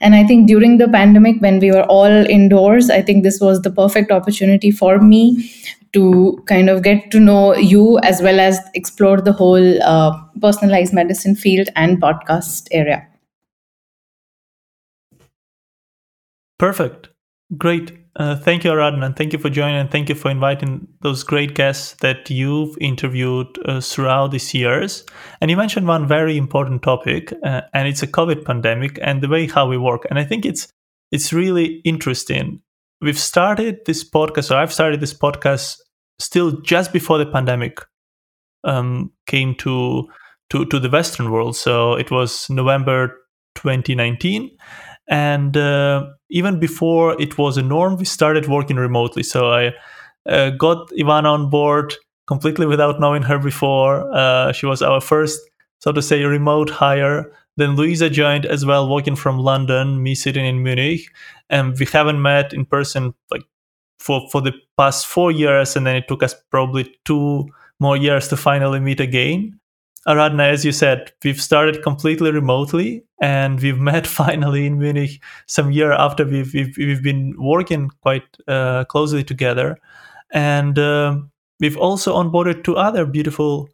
And 0.00 0.14
I 0.14 0.24
think 0.24 0.46
during 0.46 0.78
the 0.78 0.88
pandemic, 0.88 1.40
when 1.40 1.58
we 1.58 1.72
were 1.72 1.84
all 1.84 2.26
indoors, 2.26 2.90
I 2.90 3.02
think 3.02 3.24
this 3.24 3.40
was 3.40 3.62
the 3.62 3.70
perfect 3.70 4.10
opportunity 4.10 4.70
for 4.70 4.98
me 5.00 5.50
to 5.92 6.42
kind 6.46 6.68
of 6.68 6.82
get 6.82 7.10
to 7.10 7.20
know 7.20 7.54
you 7.56 7.98
as 8.00 8.20
well 8.20 8.38
as 8.38 8.60
explore 8.74 9.20
the 9.20 9.32
whole 9.32 9.82
uh, 9.82 10.12
personalized 10.40 10.92
medicine 10.92 11.34
field 11.34 11.68
and 11.74 12.00
podcast 12.00 12.68
area. 12.70 13.06
Perfect. 16.58 17.08
Great. 17.56 18.05
Uh, 18.16 18.34
thank 18.34 18.64
you, 18.64 18.70
Aradhna, 18.70 19.04
and 19.04 19.14
thank 19.16 19.34
you 19.34 19.38
for 19.38 19.50
joining, 19.50 19.76
and 19.76 19.90
thank 19.90 20.08
you 20.08 20.14
for 20.14 20.30
inviting 20.30 20.88
those 21.02 21.22
great 21.22 21.54
guests 21.54 21.94
that 22.00 22.30
you've 22.30 22.74
interviewed 22.80 23.46
uh, 23.66 23.78
throughout 23.78 24.30
these 24.30 24.54
years. 24.54 25.04
And 25.42 25.50
you 25.50 25.56
mentioned 25.56 25.86
one 25.86 26.08
very 26.08 26.38
important 26.38 26.82
topic, 26.82 27.34
uh, 27.44 27.62
and 27.74 27.86
it's 27.86 28.02
a 28.02 28.06
COVID 28.06 28.42
pandemic 28.46 28.98
and 29.02 29.22
the 29.22 29.28
way 29.28 29.46
how 29.46 29.68
we 29.68 29.76
work. 29.76 30.06
And 30.08 30.18
I 30.18 30.24
think 30.24 30.46
it's 30.46 30.68
it's 31.12 31.30
really 31.30 31.82
interesting. 31.84 32.62
We've 33.02 33.18
started 33.18 33.80
this 33.84 34.02
podcast, 34.08 34.50
or 34.50 34.54
I've 34.54 34.72
started 34.72 35.00
this 35.00 35.12
podcast 35.12 35.76
still 36.18 36.52
just 36.62 36.94
before 36.94 37.18
the 37.18 37.26
pandemic 37.26 37.80
um, 38.64 39.12
came 39.26 39.54
to 39.56 40.08
to, 40.50 40.64
to 40.64 40.78
the 40.78 40.88
Western 40.88 41.30
world. 41.30 41.54
So 41.54 41.94
it 41.94 42.10
was 42.10 42.48
November 42.48 43.14
2019. 43.56 44.56
And 45.08 45.56
uh, 45.56 46.06
even 46.30 46.58
before 46.58 47.20
it 47.20 47.38
was 47.38 47.56
a 47.56 47.62
norm, 47.62 47.96
we 47.96 48.04
started 48.04 48.48
working 48.48 48.76
remotely. 48.76 49.22
So 49.22 49.52
I 49.52 49.72
uh, 50.28 50.50
got 50.50 50.90
Ivana 50.90 51.32
on 51.32 51.50
board 51.50 51.94
completely 52.26 52.66
without 52.66 53.00
knowing 53.00 53.22
her 53.22 53.38
before. 53.38 54.12
Uh, 54.12 54.52
she 54.52 54.66
was 54.66 54.82
our 54.82 55.00
first, 55.00 55.40
so 55.78 55.92
to 55.92 56.02
say, 56.02 56.24
remote 56.24 56.70
hire. 56.70 57.32
Then 57.56 57.76
Luisa 57.76 58.10
joined 58.10 58.44
as 58.44 58.66
well, 58.66 58.88
working 58.88 59.16
from 59.16 59.38
London, 59.38 60.02
me 60.02 60.14
sitting 60.14 60.44
in 60.44 60.62
Munich. 60.62 61.00
And 61.48 61.78
we 61.78 61.86
haven't 61.86 62.20
met 62.20 62.52
in 62.52 62.66
person 62.66 63.14
like 63.30 63.44
for, 63.98 64.28
for 64.30 64.40
the 64.40 64.52
past 64.76 65.06
four 65.06 65.30
years. 65.30 65.76
And 65.76 65.86
then 65.86 65.96
it 65.96 66.08
took 66.08 66.22
us 66.22 66.34
probably 66.50 66.94
two 67.04 67.46
more 67.80 67.96
years 67.96 68.28
to 68.28 68.36
finally 68.36 68.80
meet 68.80 69.00
again. 69.00 69.58
Aradhna, 70.06 70.48
as 70.50 70.64
you 70.64 70.72
said, 70.72 71.12
we've 71.24 71.40
started 71.40 71.82
completely 71.82 72.30
remotely 72.30 73.04
and 73.20 73.60
we've 73.60 73.78
met 73.92 74.06
finally 74.06 74.66
in 74.66 74.78
Munich 74.78 75.22
some 75.46 75.72
year 75.72 75.92
after 75.92 76.24
we've, 76.24 76.52
we've, 76.54 76.76
we've 76.78 77.02
been 77.02 77.34
working 77.38 77.90
quite 78.02 78.24
uh, 78.46 78.84
closely 78.84 79.24
together. 79.24 79.78
And 80.32 80.78
uh, 80.78 81.18
we've 81.60 81.76
also 81.76 82.14
onboarded 82.14 82.64
two 82.64 82.76
other 82.76 83.04
beautiful 83.04 83.68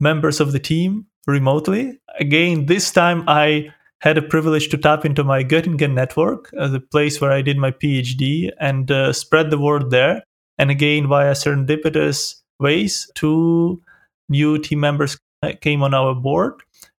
members 0.00 0.40
of 0.40 0.52
the 0.52 0.58
team 0.58 1.06
remotely. 1.26 2.00
Again, 2.18 2.66
this 2.66 2.90
time 2.90 3.24
I 3.28 3.68
had 4.00 4.18
a 4.18 4.22
privilege 4.22 4.68
to 4.68 4.78
tap 4.78 5.04
into 5.04 5.24
my 5.24 5.42
Göttingen 5.42 5.94
network, 5.94 6.52
uh, 6.58 6.68
the 6.68 6.80
place 6.80 7.20
where 7.20 7.32
I 7.32 7.42
did 7.42 7.56
my 7.56 7.70
PhD, 7.70 8.50
and 8.60 8.90
uh, 8.90 9.12
spread 9.12 9.50
the 9.50 9.58
word 9.58 9.90
there. 9.90 10.22
And 10.58 10.70
again, 10.70 11.08
via 11.08 11.32
serendipitous 11.32 12.34
ways, 12.58 13.10
two 13.14 13.82
new 14.28 14.58
team 14.58 14.80
members 14.80 15.18
came 15.54 15.82
on 15.82 15.94
our 15.94 16.14
board. 16.14 16.54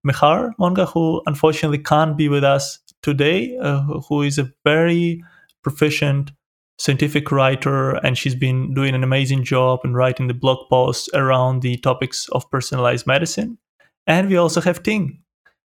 Mehar 0.07 0.53
Monga, 0.59 0.87
who 0.87 1.23
unfortunately 1.27 1.79
can't 1.79 2.17
be 2.17 2.29
with 2.29 2.45
us 2.45 2.79
today, 3.03 3.57
uh, 3.59 3.81
who 4.09 4.23
is 4.23 4.39
a 4.39 4.51
very 4.65 5.23
proficient 5.63 6.33
scientific 6.79 7.33
writer, 7.33 7.93
and 8.05 8.17
she's 8.19 8.35
been 8.35 8.75
doing 8.75 8.95
an 8.95 9.03
amazing 9.03 9.43
job 9.43 9.81
in 9.85 9.95
writing 9.95 10.29
the 10.29 10.35
blog 10.35 10.59
posts 10.69 11.09
around 11.15 11.63
the 11.63 11.77
topics 11.79 12.29
of 12.33 12.49
personalized 12.51 13.07
medicine. 13.07 13.59
And 14.07 14.29
we 14.29 14.37
also 14.37 14.61
have 14.61 14.83
Ting, 14.83 15.23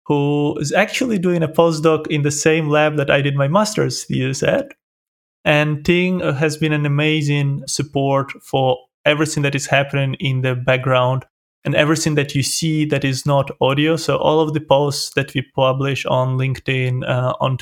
who 0.05 0.57
is 0.59 0.71
actually 0.71 1.19
doing 1.19 1.43
a 1.43 1.47
postdoc 1.47 2.07
in 2.07 2.23
the 2.23 2.31
same 2.31 2.69
lab 2.69 2.95
that 2.97 3.09
I 3.09 3.21
did 3.21 3.35
my 3.35 3.47
master's 3.47 4.03
thesis 4.05 4.43
at. 4.43 4.73
And 5.45 5.85
Ting 5.85 6.21
has 6.21 6.57
been 6.57 6.73
an 6.73 6.85
amazing 6.85 7.63
support 7.67 8.31
for 8.41 8.77
everything 9.05 9.43
that 9.43 9.55
is 9.55 9.67
happening 9.67 10.15
in 10.15 10.41
the 10.41 10.55
background 10.55 11.25
and 11.65 11.75
everything 11.75 12.15
that 12.15 12.35
you 12.35 12.43
see 12.43 12.85
that 12.85 13.05
is 13.05 13.25
not 13.25 13.51
audio. 13.61 13.95
So 13.95 14.17
all 14.17 14.39
of 14.41 14.53
the 14.53 14.59
posts 14.59 15.13
that 15.13 15.33
we 15.33 15.41
publish 15.55 16.05
on 16.05 16.37
LinkedIn, 16.37 17.07
uh, 17.07 17.33
on 17.39 17.57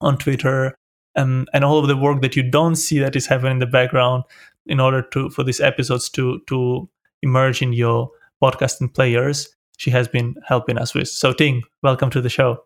on 0.00 0.16
Twitter, 0.16 0.74
um, 1.16 1.46
and 1.52 1.64
all 1.64 1.78
of 1.78 1.88
the 1.88 1.96
work 1.96 2.22
that 2.22 2.36
you 2.36 2.42
don't 2.42 2.76
see 2.76 2.98
that 3.00 3.16
is 3.16 3.26
happening 3.26 3.52
in 3.52 3.58
the 3.58 3.66
background, 3.66 4.24
in 4.66 4.80
order 4.80 5.02
to 5.02 5.30
for 5.30 5.44
these 5.44 5.60
episodes 5.60 6.08
to 6.10 6.40
to 6.46 6.88
emerge 7.22 7.62
in 7.62 7.72
your 7.72 8.10
podcasting 8.42 8.94
players, 8.94 9.54
she 9.76 9.90
has 9.90 10.08
been 10.08 10.36
helping 10.46 10.78
us 10.78 10.94
with. 10.94 11.08
So 11.08 11.32
Ting, 11.32 11.62
welcome 11.82 12.10
to 12.10 12.20
the 12.20 12.28
show. 12.28 12.64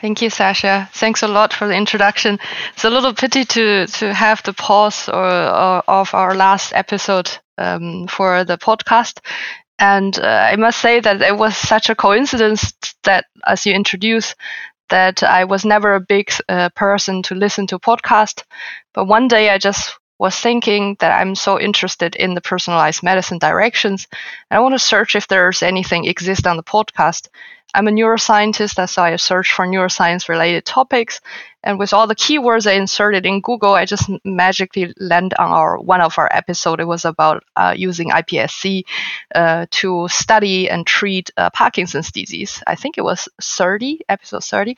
Thank 0.00 0.20
you, 0.20 0.28
Sasha. 0.28 0.90
Thanks 0.92 1.22
a 1.22 1.28
lot 1.28 1.54
for 1.54 1.66
the 1.66 1.74
introduction. 1.74 2.38
It's 2.74 2.84
a 2.84 2.90
little 2.90 3.14
pity 3.14 3.44
to 3.44 3.86
to 3.86 4.12
have 4.12 4.42
the 4.42 4.52
pause 4.52 5.08
or, 5.08 5.24
or 5.24 5.82
of 5.88 6.14
our 6.14 6.34
last 6.34 6.72
episode 6.74 7.30
um, 7.58 8.06
for 8.06 8.44
the 8.44 8.58
podcast. 8.58 9.20
And 9.78 10.18
uh, 10.18 10.48
I 10.52 10.56
must 10.56 10.80
say 10.80 11.00
that 11.00 11.20
it 11.22 11.36
was 11.36 11.56
such 11.56 11.90
a 11.90 11.94
coincidence 11.94 12.72
that, 13.04 13.26
as 13.46 13.66
you 13.66 13.74
introduce, 13.74 14.34
that 14.88 15.22
I 15.22 15.44
was 15.44 15.64
never 15.64 15.94
a 15.94 16.00
big 16.00 16.30
uh, 16.48 16.70
person 16.70 17.22
to 17.24 17.34
listen 17.34 17.66
to 17.68 17.78
podcast. 17.78 18.42
But 18.94 19.06
one 19.06 19.28
day 19.28 19.50
I 19.50 19.58
just 19.58 19.98
was 20.18 20.38
thinking 20.38 20.96
that 21.00 21.12
I'm 21.20 21.34
so 21.34 21.60
interested 21.60 22.16
in 22.16 22.34
the 22.34 22.40
personalized 22.40 23.02
medicine 23.02 23.38
directions. 23.38 24.06
I 24.50 24.60
want 24.60 24.74
to 24.74 24.78
search 24.78 25.14
if 25.14 25.28
there's 25.28 25.62
anything 25.62 26.06
exist 26.06 26.46
on 26.46 26.56
the 26.56 26.62
podcast. 26.62 27.28
I'm 27.76 27.88
a 27.88 27.90
neuroscientist, 27.90 28.88
so 28.88 29.02
I 29.02 29.16
search 29.16 29.52
for 29.52 29.66
neuroscience 29.66 30.30
related 30.30 30.64
topics. 30.64 31.20
And 31.62 31.78
with 31.78 31.92
all 31.92 32.06
the 32.06 32.14
keywords 32.14 32.66
I 32.66 32.72
inserted 32.72 33.26
in 33.26 33.42
Google, 33.42 33.74
I 33.74 33.84
just 33.84 34.10
magically 34.24 34.94
land 34.96 35.34
on 35.38 35.50
our 35.50 35.76
one 35.78 36.00
of 36.00 36.18
our 36.18 36.30
episode. 36.32 36.80
It 36.80 36.86
was 36.86 37.04
about 37.04 37.44
uh, 37.54 37.74
using 37.76 38.08
iPSC 38.08 38.84
uh, 39.34 39.66
to 39.72 40.08
study 40.08 40.70
and 40.70 40.86
treat 40.86 41.30
uh, 41.36 41.50
Parkinson's 41.50 42.10
disease. 42.10 42.62
I 42.66 42.76
think 42.76 42.96
it 42.96 43.04
was 43.04 43.28
30, 43.42 44.00
episode 44.08 44.44
30. 44.44 44.76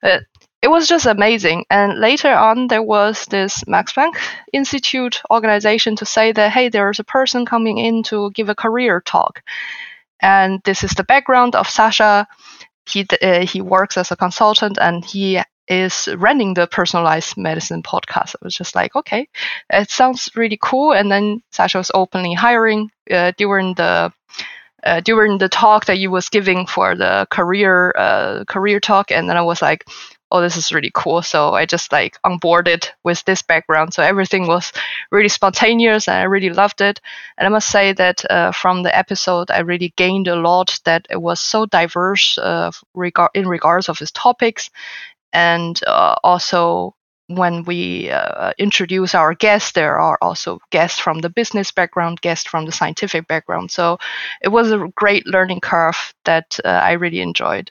But 0.00 0.22
it 0.62 0.68
was 0.68 0.88
just 0.88 1.04
amazing. 1.04 1.66
And 1.70 2.00
later 2.00 2.32
on, 2.32 2.68
there 2.68 2.82
was 2.82 3.26
this 3.26 3.66
Max 3.66 3.92
Planck 3.92 4.16
Institute 4.54 5.20
organization 5.30 5.96
to 5.96 6.06
say 6.06 6.32
that, 6.32 6.50
hey, 6.50 6.70
there's 6.70 6.98
a 6.98 7.04
person 7.04 7.44
coming 7.44 7.76
in 7.76 8.02
to 8.04 8.30
give 8.30 8.48
a 8.48 8.54
career 8.54 9.02
talk. 9.02 9.42
And 10.20 10.60
this 10.64 10.84
is 10.84 10.92
the 10.92 11.04
background 11.04 11.54
of 11.54 11.68
Sasha. 11.68 12.26
He, 12.88 13.06
uh, 13.22 13.46
he 13.46 13.60
works 13.60 13.96
as 13.96 14.10
a 14.10 14.16
consultant 14.16 14.78
and 14.80 15.04
he 15.04 15.40
is 15.68 16.08
running 16.16 16.54
the 16.54 16.66
personalized 16.66 17.36
medicine 17.36 17.82
podcast. 17.82 18.34
I 18.34 18.44
was 18.44 18.54
just 18.54 18.74
like, 18.74 18.96
okay, 18.96 19.28
it 19.70 19.90
sounds 19.90 20.30
really 20.34 20.58
cool. 20.60 20.92
And 20.92 21.12
then 21.12 21.42
Sasha 21.52 21.78
was 21.78 21.90
openly 21.94 22.34
hiring 22.34 22.90
uh, 23.10 23.32
during 23.36 23.74
the 23.74 24.12
uh, 24.84 25.00
during 25.00 25.38
the 25.38 25.48
talk 25.48 25.86
that 25.86 25.98
you 25.98 26.10
was 26.10 26.28
giving 26.28 26.66
for 26.66 26.94
the 26.94 27.26
career 27.30 27.92
uh, 27.96 28.44
career 28.44 28.80
talk, 28.80 29.10
and 29.10 29.28
then 29.28 29.36
I 29.36 29.42
was 29.42 29.60
like, 29.60 29.84
oh, 30.30 30.40
this 30.40 30.56
is 30.56 30.72
really 30.72 30.90
cool. 30.94 31.22
So 31.22 31.54
I 31.54 31.66
just 31.66 31.92
like 31.92 32.20
onboarded 32.22 32.88
with 33.04 33.24
this 33.24 33.42
background. 33.42 33.94
So 33.94 34.02
everything 34.02 34.46
was 34.46 34.72
really 35.10 35.28
spontaneous 35.28 36.08
and 36.08 36.18
I 36.18 36.24
really 36.24 36.50
loved 36.50 36.80
it. 36.80 37.00
And 37.38 37.46
I 37.46 37.50
must 37.50 37.70
say 37.70 37.92
that 37.94 38.30
uh, 38.30 38.52
from 38.52 38.82
the 38.82 38.96
episode, 38.96 39.50
I 39.50 39.60
really 39.60 39.92
gained 39.96 40.28
a 40.28 40.36
lot 40.36 40.78
that 40.84 41.06
it 41.10 41.20
was 41.20 41.40
so 41.40 41.66
diverse 41.66 42.38
uh, 42.38 42.70
in 43.34 43.48
regards 43.48 43.88
of 43.88 44.00
its 44.00 44.12
topics. 44.12 44.70
And 45.32 45.80
uh, 45.86 46.16
also 46.22 46.94
when 47.28 47.62
we 47.64 48.10
uh, 48.10 48.52
introduce 48.58 49.14
our 49.14 49.34
guests, 49.34 49.72
there 49.72 49.98
are 49.98 50.18
also 50.22 50.60
guests 50.70 50.98
from 50.98 51.20
the 51.20 51.28
business 51.28 51.70
background, 51.70 52.20
guests 52.22 52.48
from 52.48 52.64
the 52.64 52.72
scientific 52.72 53.28
background. 53.28 53.70
So 53.70 53.98
it 54.40 54.48
was 54.48 54.72
a 54.72 54.88
great 54.94 55.26
learning 55.26 55.60
curve 55.60 56.14
that 56.24 56.58
uh, 56.64 56.68
I 56.68 56.92
really 56.92 57.20
enjoyed. 57.20 57.70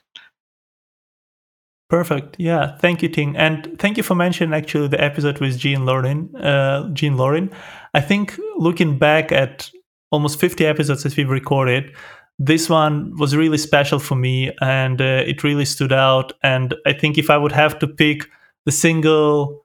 Perfect. 1.88 2.36
Yeah. 2.38 2.76
Thank 2.76 3.02
you, 3.02 3.08
Ting. 3.08 3.34
And 3.36 3.78
thank 3.78 3.96
you 3.96 4.02
for 4.02 4.14
mentioning 4.14 4.54
actually 4.54 4.88
the 4.88 5.02
episode 5.02 5.38
with 5.38 5.58
Jeanne 5.58 5.86
Loring. 5.86 6.34
Uh, 6.36 6.90
Jeanne 6.92 7.16
Loring. 7.16 7.50
I 7.94 8.00
think 8.00 8.38
looking 8.58 8.98
back 8.98 9.32
at 9.32 9.70
almost 10.10 10.38
50 10.38 10.66
episodes 10.66 11.02
that 11.04 11.16
we've 11.16 11.30
recorded, 11.30 11.94
this 12.38 12.68
one 12.68 13.16
was 13.16 13.34
really 13.34 13.56
special 13.56 13.98
for 13.98 14.16
me 14.16 14.52
and 14.60 15.00
uh, 15.00 15.24
it 15.26 15.42
really 15.42 15.64
stood 15.64 15.92
out. 15.92 16.32
And 16.42 16.74
I 16.86 16.92
think 16.92 17.16
if 17.16 17.30
I 17.30 17.38
would 17.38 17.52
have 17.52 17.78
to 17.78 17.86
pick 17.86 18.28
the 18.66 18.72
single 18.72 19.64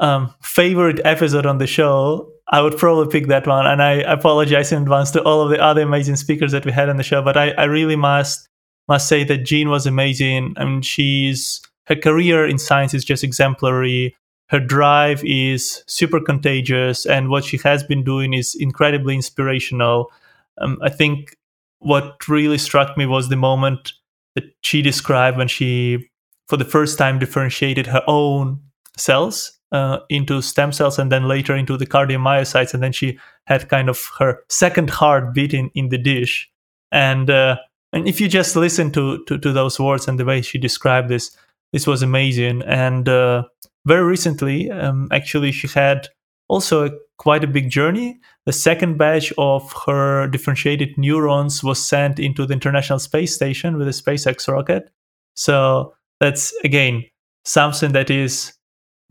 um, 0.00 0.34
favorite 0.42 1.00
episode 1.04 1.46
on 1.46 1.58
the 1.58 1.68
show, 1.68 2.30
I 2.48 2.62
would 2.62 2.76
probably 2.76 3.10
pick 3.12 3.28
that 3.28 3.46
one. 3.46 3.64
And 3.64 3.80
I 3.80 3.92
apologize 3.92 4.72
in 4.72 4.82
advance 4.82 5.12
to 5.12 5.22
all 5.22 5.40
of 5.42 5.50
the 5.50 5.62
other 5.62 5.82
amazing 5.82 6.16
speakers 6.16 6.50
that 6.50 6.64
we 6.64 6.72
had 6.72 6.88
on 6.88 6.96
the 6.96 7.04
show, 7.04 7.22
but 7.22 7.36
I, 7.36 7.52
I 7.52 7.64
really 7.64 7.96
must 7.96 8.48
must 8.88 9.08
say 9.08 9.24
that 9.24 9.44
Jeanne 9.44 9.70
was 9.70 9.86
amazing. 9.86 10.54
I 10.56 10.64
mean, 10.64 10.82
she's 10.82 11.60
her 11.86 11.96
career 11.96 12.46
in 12.46 12.58
science 12.58 12.94
is 12.94 13.04
just 13.04 13.24
exemplary. 13.24 14.16
Her 14.48 14.60
drive 14.60 15.22
is 15.24 15.82
super 15.86 16.20
contagious, 16.20 17.06
and 17.06 17.28
what 17.28 17.44
she 17.44 17.58
has 17.58 17.82
been 17.82 18.04
doing 18.04 18.34
is 18.34 18.54
incredibly 18.54 19.14
inspirational. 19.14 20.12
Um, 20.58 20.78
I 20.82 20.90
think 20.90 21.36
what 21.78 22.28
really 22.28 22.58
struck 22.58 22.96
me 22.96 23.06
was 23.06 23.28
the 23.28 23.36
moment 23.36 23.92
that 24.34 24.44
she 24.62 24.82
described 24.82 25.36
when 25.36 25.48
she, 25.48 26.08
for 26.48 26.56
the 26.56 26.64
first 26.64 26.98
time, 26.98 27.18
differentiated 27.18 27.86
her 27.86 28.02
own 28.06 28.60
cells 28.96 29.58
uh, 29.72 29.98
into 30.08 30.40
stem 30.40 30.72
cells 30.72 30.98
and 30.98 31.10
then 31.10 31.28
later 31.28 31.54
into 31.54 31.76
the 31.76 31.86
cardiomyocytes. 31.86 32.74
And 32.74 32.82
then 32.82 32.92
she 32.92 33.18
had 33.46 33.68
kind 33.68 33.88
of 33.88 34.10
her 34.18 34.40
second 34.48 34.90
heart 34.90 35.34
beating 35.34 35.70
in 35.74 35.88
the 35.88 35.98
dish. 35.98 36.50
And 36.92 37.28
uh, 37.28 37.56
and 37.94 38.08
if 38.08 38.20
you 38.20 38.28
just 38.28 38.56
listen 38.56 38.90
to, 38.90 39.24
to, 39.26 39.38
to 39.38 39.52
those 39.52 39.78
words 39.78 40.08
and 40.08 40.18
the 40.18 40.24
way 40.24 40.42
she 40.42 40.58
described 40.58 41.08
this, 41.08 41.36
this 41.72 41.86
was 41.86 42.02
amazing. 42.02 42.62
And 42.62 43.08
uh, 43.08 43.44
very 43.86 44.02
recently, 44.02 44.68
um, 44.68 45.06
actually, 45.12 45.52
she 45.52 45.68
had 45.68 46.08
also 46.48 46.86
a, 46.86 46.90
quite 47.18 47.44
a 47.44 47.46
big 47.46 47.70
journey. 47.70 48.18
The 48.46 48.52
second 48.52 48.98
batch 48.98 49.32
of 49.38 49.72
her 49.86 50.26
differentiated 50.26 50.98
neurons 50.98 51.62
was 51.62 51.86
sent 51.86 52.18
into 52.18 52.46
the 52.46 52.54
International 52.54 52.98
Space 52.98 53.32
Station 53.32 53.78
with 53.78 53.86
a 53.86 53.92
SpaceX 53.92 54.48
rocket. 54.48 54.90
So 55.34 55.94
that's 56.18 56.52
again 56.64 57.04
something 57.44 57.92
that 57.92 58.10
is 58.10 58.54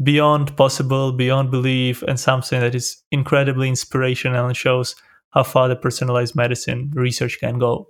beyond 0.01 0.57
possible, 0.57 1.13
beyond 1.13 1.51
belief, 1.51 2.01
and 2.03 2.19
something 2.19 2.59
that 2.59 2.75
is 2.75 3.01
incredibly 3.11 3.69
inspirational 3.69 4.47
and 4.47 4.57
shows 4.57 4.95
how 5.31 5.43
far 5.43 5.69
the 5.69 5.75
personalized 5.77 6.35
medicine 6.35 6.91
research 6.95 7.39
can 7.39 7.59
go. 7.59 7.87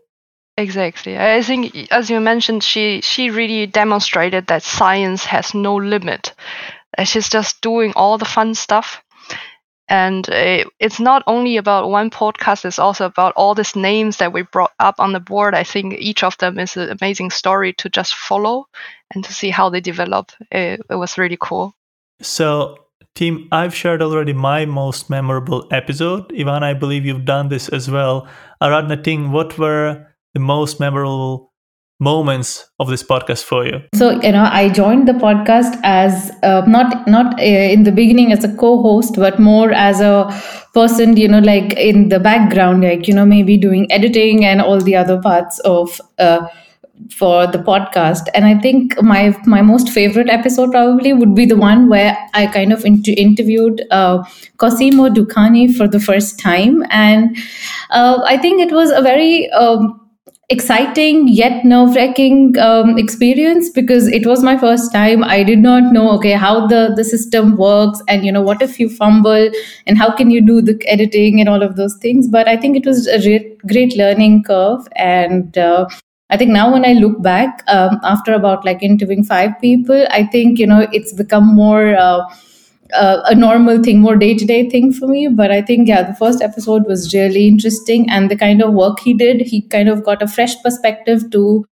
Exactly. 0.57 1.17
I 1.17 1.41
think, 1.41 1.91
as 1.91 2.09
you 2.09 2.19
mentioned, 2.19 2.63
she 2.63 3.01
she 3.01 3.31
really 3.31 3.65
demonstrated 3.65 4.47
that 4.47 4.63
science 4.63 5.25
has 5.25 5.53
no 5.53 5.75
limit. 5.75 6.33
She's 7.03 7.27
just 7.27 7.61
doing 7.61 7.93
all 7.95 8.19
the 8.19 8.25
fun 8.25 8.53
stuff, 8.53 9.03
and 9.89 10.29
uh, 10.29 10.63
it's 10.79 10.99
not 10.99 11.23
only 11.25 11.57
about 11.57 11.89
one 11.89 12.11
podcast. 12.11 12.65
It's 12.65 12.77
also 12.77 13.05
about 13.05 13.33
all 13.35 13.55
these 13.55 13.75
names 13.75 14.17
that 14.17 14.31
we 14.31 14.43
brought 14.43 14.73
up 14.79 14.99
on 14.99 15.13
the 15.13 15.19
board. 15.19 15.55
I 15.55 15.63
think 15.63 15.95
each 15.97 16.23
of 16.23 16.37
them 16.37 16.59
is 16.59 16.77
an 16.77 16.95
amazing 17.01 17.31
story 17.31 17.73
to 17.73 17.89
just 17.89 18.13
follow 18.13 18.67
and 19.15 19.23
to 19.23 19.33
see 19.33 19.49
how 19.49 19.69
they 19.69 19.81
develop. 19.81 20.31
It, 20.51 20.81
it 20.87 20.95
was 20.95 21.17
really 21.17 21.37
cool. 21.41 21.73
So 22.21 22.77
Team, 23.15 23.47
I've 23.51 23.75
shared 23.75 24.01
already 24.01 24.33
my 24.33 24.65
most 24.65 25.09
memorable 25.09 25.67
episode. 25.71 26.33
Ivan, 26.39 26.63
I 26.63 26.73
believe 26.73 27.05
you've 27.05 27.25
done 27.25 27.49
this 27.49 27.69
as 27.69 27.89
well. 27.89 28.27
Aradhna 28.61 29.03
Ting, 29.03 29.31
what 29.31 29.57
were 29.57 30.12
the 30.33 30.39
most 30.39 30.79
memorable 30.79 31.53
moments 31.99 32.69
of 32.79 32.89
this 32.89 33.03
podcast 33.03 33.43
for 33.43 33.65
you? 33.65 33.81
So 33.95 34.21
you 34.21 34.31
know, 34.31 34.47
I 34.51 34.69
joined 34.69 35.07
the 35.07 35.13
podcast 35.13 35.79
as 35.83 36.31
uh, 36.43 36.63
not 36.67 37.07
not 37.07 37.39
uh, 37.39 37.43
in 37.75 37.83
the 37.83 37.91
beginning 37.91 38.31
as 38.31 38.43
a 38.43 38.53
co-host, 38.55 39.15
but 39.15 39.39
more 39.39 39.71
as 39.71 40.01
a 40.01 40.15
person, 40.73 41.15
you 41.17 41.27
know, 41.27 41.39
like 41.39 41.73
in 41.73 42.09
the 42.09 42.19
background, 42.19 42.83
like 42.83 43.07
you 43.07 43.13
know, 43.13 43.25
maybe 43.25 43.57
doing 43.57 43.91
editing 43.91 44.45
and 44.45 44.61
all 44.61 44.79
the 44.79 44.95
other 44.95 45.21
parts 45.21 45.59
of. 45.59 45.99
Uh, 46.17 46.47
for 47.09 47.47
the 47.47 47.57
podcast 47.57 48.27
and 48.33 48.45
i 48.45 48.57
think 48.57 48.93
my 49.01 49.35
my 49.45 49.61
most 49.61 49.89
favorite 49.89 50.29
episode 50.29 50.71
probably 50.71 51.11
would 51.11 51.33
be 51.35 51.45
the 51.45 51.57
one 51.57 51.89
where 51.89 52.15
i 52.33 52.45
kind 52.45 52.71
of 52.71 52.85
inter- 52.85 53.15
interviewed 53.17 53.81
uh, 53.89 54.23
cosimo 54.57 55.09
ducani 55.09 55.75
for 55.75 55.87
the 55.87 55.99
first 55.99 56.39
time 56.39 56.83
and 56.91 57.35
uh, 57.89 58.21
i 58.25 58.37
think 58.37 58.61
it 58.61 58.71
was 58.71 58.91
a 58.91 59.01
very 59.01 59.49
um, 59.51 60.02
exciting 60.53 61.27
yet 61.27 61.65
nerve-wracking 61.65 62.57
um, 62.59 62.97
experience 62.97 63.69
because 63.69 64.07
it 64.07 64.27
was 64.27 64.43
my 64.43 64.57
first 64.57 64.93
time. 64.93 65.23
I 65.23 65.43
did 65.43 65.59
not 65.59 65.91
know 65.97 66.11
okay 66.17 66.33
how 66.43 66.67
the 66.67 66.81
the 66.95 67.03
system 67.09 67.57
works 67.57 68.01
and 68.07 68.25
you 68.29 68.31
know 68.37 68.45
what 68.51 68.61
if 68.67 68.79
you 68.79 68.89
fumble 69.01 69.49
and 69.87 69.97
how 70.03 70.09
can 70.21 70.31
you 70.37 70.41
do 70.53 70.61
the 70.61 70.77
editing 70.95 71.39
and 71.39 71.49
all 71.49 71.67
of 71.69 71.75
those 71.81 71.97
things. 72.07 72.31
But 72.37 72.47
i 72.47 72.55
think 72.63 72.77
it 72.81 72.85
was 72.85 73.07
a 73.07 73.19
re- 73.27 73.57
great 73.73 73.97
learning 74.03 74.43
curve 74.43 74.87
and 74.95 75.57
uh, 75.57 75.87
I 76.29 76.37
think 76.37 76.51
now 76.51 76.71
when 76.71 76.85
I 76.85 76.93
look 76.93 77.21
back 77.21 77.63
um, 77.67 77.99
after 78.03 78.33
about 78.33 78.65
like 78.65 78.81
interviewing 78.81 79.23
five 79.23 79.51
people, 79.61 80.07
I 80.09 80.23
think 80.25 80.57
you 80.57 80.65
know 80.65 80.87
it's 80.91 81.13
become 81.13 81.45
more 81.55 81.95
uh, 81.95 82.21
uh, 82.93 83.21
a 83.25 83.35
normal 83.35 83.81
thing, 83.81 83.99
more 83.99 84.15
day 84.15 84.35
to 84.35 84.45
day 84.45 84.69
thing 84.69 84.91
for 84.93 85.07
me. 85.07 85.27
But 85.27 85.51
I 85.51 85.61
think 85.61 85.87
yeah, 85.87 86.03
the 86.03 86.15
first 86.15 86.41
episode 86.41 86.85
was 86.85 87.13
really 87.13 87.47
interesting, 87.47 88.09
and 88.09 88.29
the 88.29 88.35
kind 88.35 88.61
of 88.61 88.73
work 88.73 88.99
he 88.99 89.13
did, 89.13 89.41
he 89.41 89.61
kind 89.61 89.89
of 89.89 90.03
got 90.03 90.21
a 90.21 90.27
fresh 90.27 90.61
perspective 90.61 91.29
to 91.31 91.65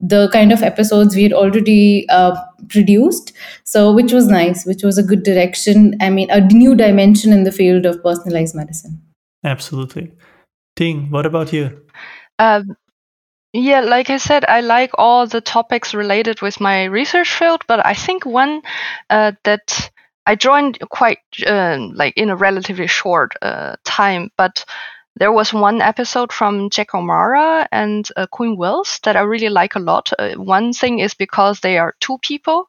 the 0.00 0.28
kind 0.30 0.52
of 0.52 0.62
episodes 0.62 1.16
we 1.16 1.22
had 1.22 1.32
already 1.32 2.06
uh, 2.08 2.36
produced. 2.68 3.32
So 3.64 3.92
which 3.92 4.12
was 4.12 4.26
nice 4.26 4.66
which 4.66 4.82
was 4.82 4.98
a 4.98 5.02
good 5.02 5.22
direction. 5.22 5.94
I 6.00 6.10
mean 6.10 6.30
a 6.30 6.40
new 6.40 6.74
dimension 6.74 7.32
in 7.32 7.44
the 7.44 7.52
field 7.52 7.86
of 7.86 8.02
personalized 8.02 8.54
medicine. 8.54 9.00
Absolutely. 9.44 10.12
Ting 10.76 11.10
what 11.10 11.26
about 11.26 11.52
you? 11.52 11.80
Um, 12.38 12.76
yeah, 13.52 13.80
like 13.80 14.10
I 14.10 14.18
said, 14.18 14.44
I 14.46 14.60
like 14.60 14.90
all 14.98 15.26
the 15.26 15.40
topics 15.40 15.94
related 15.94 16.42
with 16.42 16.60
my 16.60 16.84
research 16.84 17.32
field, 17.32 17.62
but 17.66 17.84
I 17.84 17.94
think 17.94 18.26
one 18.26 18.60
uh, 19.08 19.32
that 19.44 19.90
I 20.26 20.34
joined 20.34 20.78
quite 20.90 21.18
uh, 21.46 21.78
like 21.92 22.14
in 22.16 22.30
a 22.30 22.36
relatively 22.36 22.88
short 22.88 23.32
uh, 23.42 23.76
time, 23.84 24.30
but 24.36 24.64
there 25.14 25.32
was 25.32 25.54
one 25.54 25.80
episode 25.80 26.32
from 26.32 26.68
Jack 26.68 26.94
O'Meara 26.94 27.68
and 27.72 28.06
uh, 28.16 28.26
Quinn 28.26 28.56
Wells 28.56 29.00
that 29.04 29.16
I 29.16 29.20
really 29.20 29.48
like 29.48 29.74
a 29.74 29.80
lot. 29.80 30.12
Uh, 30.18 30.34
one 30.34 30.72
thing 30.72 30.98
is 30.98 31.14
because 31.14 31.60
they 31.60 31.78
are 31.78 31.94
two 32.00 32.18
people, 32.18 32.68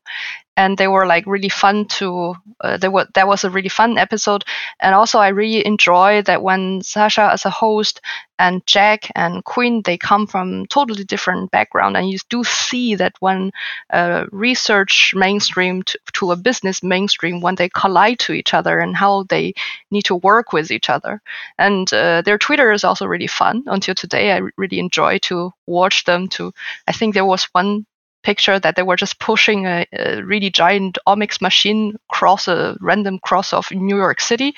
and 0.58 0.78
they 0.78 0.88
were 0.88 1.06
like 1.06 1.26
really 1.28 1.50
fun 1.50 1.86
to 1.86 2.36
uh, 2.62 2.76
they 2.78 2.90
were 2.90 3.08
that 3.14 3.28
was 3.28 3.44
a 3.44 3.50
really 3.50 3.70
fun 3.70 3.98
episode. 3.98 4.44
And 4.80 4.94
also 4.96 5.20
i 5.20 5.30
really 5.30 5.66
enjoy 5.66 6.24
that 6.24 6.42
when 6.42 6.82
sasha 6.82 7.30
as 7.32 7.46
a 7.46 7.50
host 7.50 8.02
and 8.40 8.66
jack 8.66 9.12
and 9.16 9.44
quinn 9.46 9.82
they 9.86 9.98
come 9.98 10.28
from 10.28 10.66
totally 10.68 11.04
different 11.04 11.52
background 11.52 11.96
and 11.98 12.10
you 12.10 12.18
do 12.30 12.44
see 12.44 12.96
that 12.96 13.14
when 13.20 13.52
uh, 13.92 14.26
research 14.32 15.14
mainstream 15.16 15.82
to, 15.84 15.98
to, 16.14 16.32
a 16.32 16.36
business 16.36 16.84
mainstream 16.84 17.42
when 17.42 17.56
they 17.56 17.70
collide 17.70 18.20
to 18.20 18.34
each 18.34 18.54
other 18.54 18.80
and 18.80 18.96
how 18.96 19.24
they 19.30 19.54
need 19.92 20.04
to 20.04 20.16
work 20.16 20.54
with 20.54 20.72
each 20.72 20.90
other. 20.90 21.22
And 21.58 21.92
uh, 21.94 22.22
their 22.24 22.38
twitter 22.38 22.72
is 22.72 22.84
also 22.84 23.06
really 23.06 23.28
fun. 23.28 23.64
Until 23.68 23.96
today 23.96 24.32
i 24.34 24.42
really 24.58 24.80
enjoy 24.80 25.20
to 25.30 25.52
watch 25.68 26.04
them 26.06 26.28
to 26.30 26.54
i 26.88 26.92
think 26.92 27.14
there 27.14 27.26
was 27.26 27.46
one 27.54 27.86
picture 28.30 28.58
that 28.60 28.76
they 28.76 28.84
were 28.84 28.98
just 29.04 29.20
pushing 29.20 29.66
a, 29.66 29.86
a 29.94 30.22
really 30.32 30.50
giant 30.52 30.98
omics 31.08 31.40
machine 31.42 31.82
across 32.10 32.48
a 32.48 32.78
random 32.82 33.20
cross 33.20 33.54
of 33.54 33.72
New 33.72 33.98
York 33.98 34.20
City. 34.22 34.54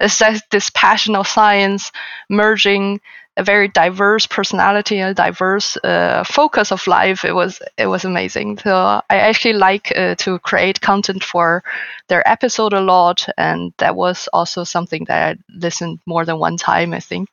It's 0.00 0.22
this 0.50 0.70
passion 0.70 1.16
of 1.16 1.26
science 1.28 1.92
merging 2.28 3.00
a 3.36 3.44
very 3.44 3.68
diverse 3.68 4.26
personality 4.26 4.98
and 4.98 5.10
a 5.10 5.14
diverse 5.14 5.76
uh, 5.84 6.24
focus 6.24 6.72
of 6.72 6.86
life. 6.86 7.24
It 7.24 7.34
was 7.34 7.60
it 7.78 7.86
was 7.86 8.04
amazing. 8.04 8.58
So 8.58 8.74
I 9.08 9.16
actually 9.28 9.54
like 9.54 9.92
uh, 9.96 10.14
to 10.16 10.38
create 10.40 10.80
content 10.80 11.22
for 11.24 11.62
their 12.08 12.26
episode 12.28 12.72
a 12.72 12.80
lot, 12.80 13.26
and 13.38 13.72
that 13.78 13.94
was 13.96 14.28
also 14.32 14.64
something 14.64 15.04
that 15.06 15.36
I 15.36 15.38
listened 15.66 16.00
more 16.06 16.24
than 16.24 16.38
one 16.38 16.56
time. 16.56 16.92
I 16.92 17.00
think. 17.00 17.28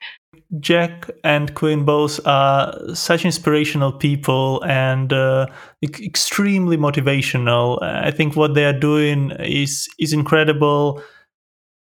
Jack 0.59 1.09
and 1.23 1.53
Quinn 1.55 1.85
both 1.85 2.25
are 2.25 2.73
such 2.93 3.25
inspirational 3.25 3.91
people 3.91 4.63
and 4.63 5.11
uh, 5.11 5.47
extremely 5.83 6.77
motivational. 6.77 7.81
I 7.81 8.11
think 8.11 8.35
what 8.35 8.53
they 8.53 8.65
are 8.65 8.77
doing 8.77 9.31
is 9.39 9.87
is 9.99 10.13
incredible. 10.13 11.01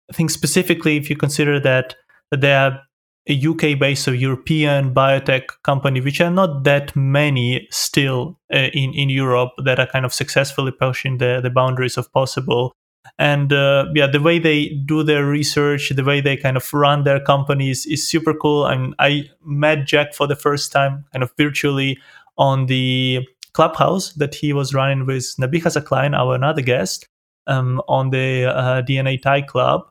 I 0.09 0.13
think 0.13 0.29
specifically 0.31 0.97
if 0.97 1.09
you 1.09 1.15
consider 1.15 1.59
that, 1.59 1.95
that 2.31 2.41
they 2.41 2.53
are 2.53 2.81
a 3.27 3.47
UK 3.47 3.79
based 3.79 4.07
or 4.07 4.15
European 4.15 4.93
biotech 4.93 5.43
company, 5.63 6.01
which 6.01 6.19
are 6.19 6.31
not 6.31 6.63
that 6.63 6.95
many 6.95 7.67
still 7.69 8.39
uh, 8.51 8.69
in, 8.73 8.93
in 8.93 9.09
Europe 9.09 9.51
that 9.63 9.79
are 9.79 9.85
kind 9.85 10.05
of 10.05 10.13
successfully 10.13 10.71
pushing 10.71 11.19
the, 11.19 11.39
the 11.41 11.51
boundaries 11.51 11.97
of 11.97 12.11
possible 12.11 12.73
and 13.19 13.51
uh, 13.51 13.85
yeah 13.93 14.07
the 14.07 14.21
way 14.21 14.39
they 14.39 14.69
do 14.85 15.03
their 15.03 15.25
research 15.25 15.91
the 15.95 16.03
way 16.03 16.21
they 16.21 16.37
kind 16.37 16.57
of 16.57 16.73
run 16.73 17.03
their 17.03 17.19
companies 17.19 17.85
is 17.85 18.07
super 18.07 18.33
cool. 18.33 18.65
And 18.65 18.95
i 18.97 19.29
met 19.45 19.85
jack 19.85 20.15
for 20.15 20.25
the 20.25 20.35
first 20.35 20.71
time 20.71 21.05
kind 21.11 21.21
of 21.21 21.31
virtually 21.37 21.99
on 22.37 22.65
the 22.65 23.27
clubhouse 23.53 24.13
that 24.13 24.33
he 24.33 24.53
was 24.53 24.73
running 24.73 25.05
with 25.05 25.35
nabiha 25.37 25.69
Saklayen 25.69 26.17
our 26.17 26.33
another 26.33 26.61
guest 26.61 27.07
um, 27.47 27.81
on 27.87 28.09
the 28.09 28.45
uh, 28.45 28.81
dna 28.81 29.21
Thai 29.21 29.41
club. 29.41 29.81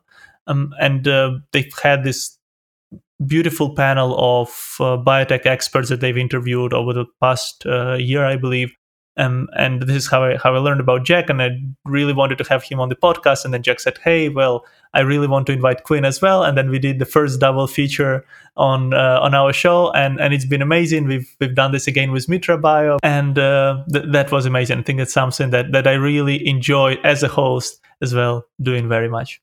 Um, 0.47 0.73
and 0.79 1.07
uh, 1.07 1.37
they've 1.51 1.71
had 1.83 2.03
this 2.03 2.39
beautiful 3.27 3.75
panel 3.75 4.15
of 4.17 4.49
uh, 4.79 4.97
biotech 4.97 5.45
experts 5.45 5.89
that 5.89 5.99
they've 5.99 6.17
interviewed 6.17 6.73
over 6.73 6.93
the 6.93 7.05
past 7.19 7.65
uh, 7.65 7.93
year 7.93 8.25
i 8.25 8.37
believe 8.37 8.71
um, 9.19 9.49
and 9.57 9.81
this 9.81 9.95
is 9.95 10.07
how 10.09 10.23
I 10.23 10.37
how 10.37 10.55
I 10.55 10.59
learned 10.59 10.79
about 10.79 11.03
Jack, 11.03 11.29
and 11.29 11.41
I 11.41 11.49
really 11.85 12.13
wanted 12.13 12.37
to 12.37 12.43
have 12.49 12.63
him 12.63 12.79
on 12.79 12.89
the 12.89 12.95
podcast. 12.95 13.43
And 13.45 13.53
then 13.53 13.61
Jack 13.61 13.79
said, 13.79 13.97
"Hey, 14.03 14.29
well, 14.29 14.65
I 14.93 15.01
really 15.01 15.27
want 15.27 15.45
to 15.47 15.53
invite 15.53 15.83
Quinn 15.83 16.05
as 16.05 16.21
well." 16.21 16.43
And 16.43 16.57
then 16.57 16.69
we 16.69 16.79
did 16.79 16.99
the 16.99 17.05
first 17.05 17.39
double 17.39 17.67
feature 17.67 18.25
on 18.55 18.93
uh, 18.93 19.19
on 19.21 19.33
our 19.33 19.51
show, 19.51 19.91
and 19.91 20.19
and 20.19 20.33
it's 20.33 20.45
been 20.45 20.61
amazing. 20.61 21.05
We've 21.07 21.35
we've 21.39 21.55
done 21.55 21.71
this 21.73 21.87
again 21.87 22.11
with 22.11 22.29
Mitra 22.29 22.57
Bio, 22.57 22.97
and 23.03 23.37
uh, 23.37 23.83
th- 23.91 24.05
that 24.11 24.31
was 24.31 24.45
amazing. 24.45 24.79
I 24.79 24.83
think 24.83 24.99
it's 24.99 25.13
something 25.13 25.49
that 25.49 25.71
that 25.73 25.85
I 25.85 25.93
really 25.93 26.47
enjoy 26.47 26.95
as 27.03 27.21
a 27.21 27.27
host 27.27 27.81
as 28.01 28.15
well, 28.15 28.45
doing 28.61 28.87
very 28.87 29.09
much. 29.09 29.41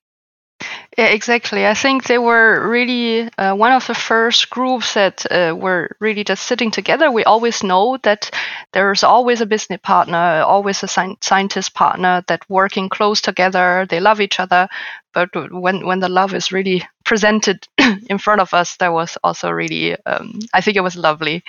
Yeah, 0.97 1.09
exactly. 1.09 1.67
I 1.67 1.75
think 1.75 2.05
they 2.05 2.17
were 2.17 2.67
really 2.67 3.29
uh, 3.37 3.55
one 3.55 3.73
of 3.73 3.87
the 3.87 3.95
first 3.95 4.49
groups 4.49 4.95
that 4.95 5.31
uh, 5.31 5.55
were 5.55 5.95
really 6.01 6.25
just 6.25 6.47
sitting 6.47 6.71
together. 6.71 7.11
We 7.11 7.23
always 7.25 7.63
know 7.63 7.99
that 8.03 8.31
there's 8.73 9.05
always 9.05 9.43
a 9.43 9.47
business 9.47 9.81
partner, 9.83 10.43
always 10.47 10.83
a 10.83 10.89
sci- 10.89 11.19
scientist 11.21 11.75
partner 11.75 12.25
that 12.29 12.49
working 12.49 12.89
close 12.89 13.21
together. 13.21 13.87
They 13.87 14.01
love 14.01 14.23
each 14.23 14.41
other, 14.41 14.69
but 15.13 15.29
when 15.53 15.85
when 15.85 16.01
the 16.01 16.09
love 16.09 16.33
is 16.33 16.51
really 16.51 16.83
presented 17.05 17.69
in 18.09 18.17
front 18.17 18.41
of 18.41 18.55
us, 18.55 18.79
that 18.79 18.93
was 18.93 19.19
also 19.23 19.51
really. 19.51 19.97
Um, 20.07 20.39
I 20.55 20.63
think 20.63 20.79
it 20.79 20.85
was 20.85 20.97
lovely. 20.97 21.45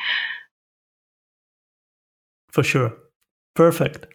For 2.52 2.64
sure, 2.64 2.94
perfect, 3.56 4.08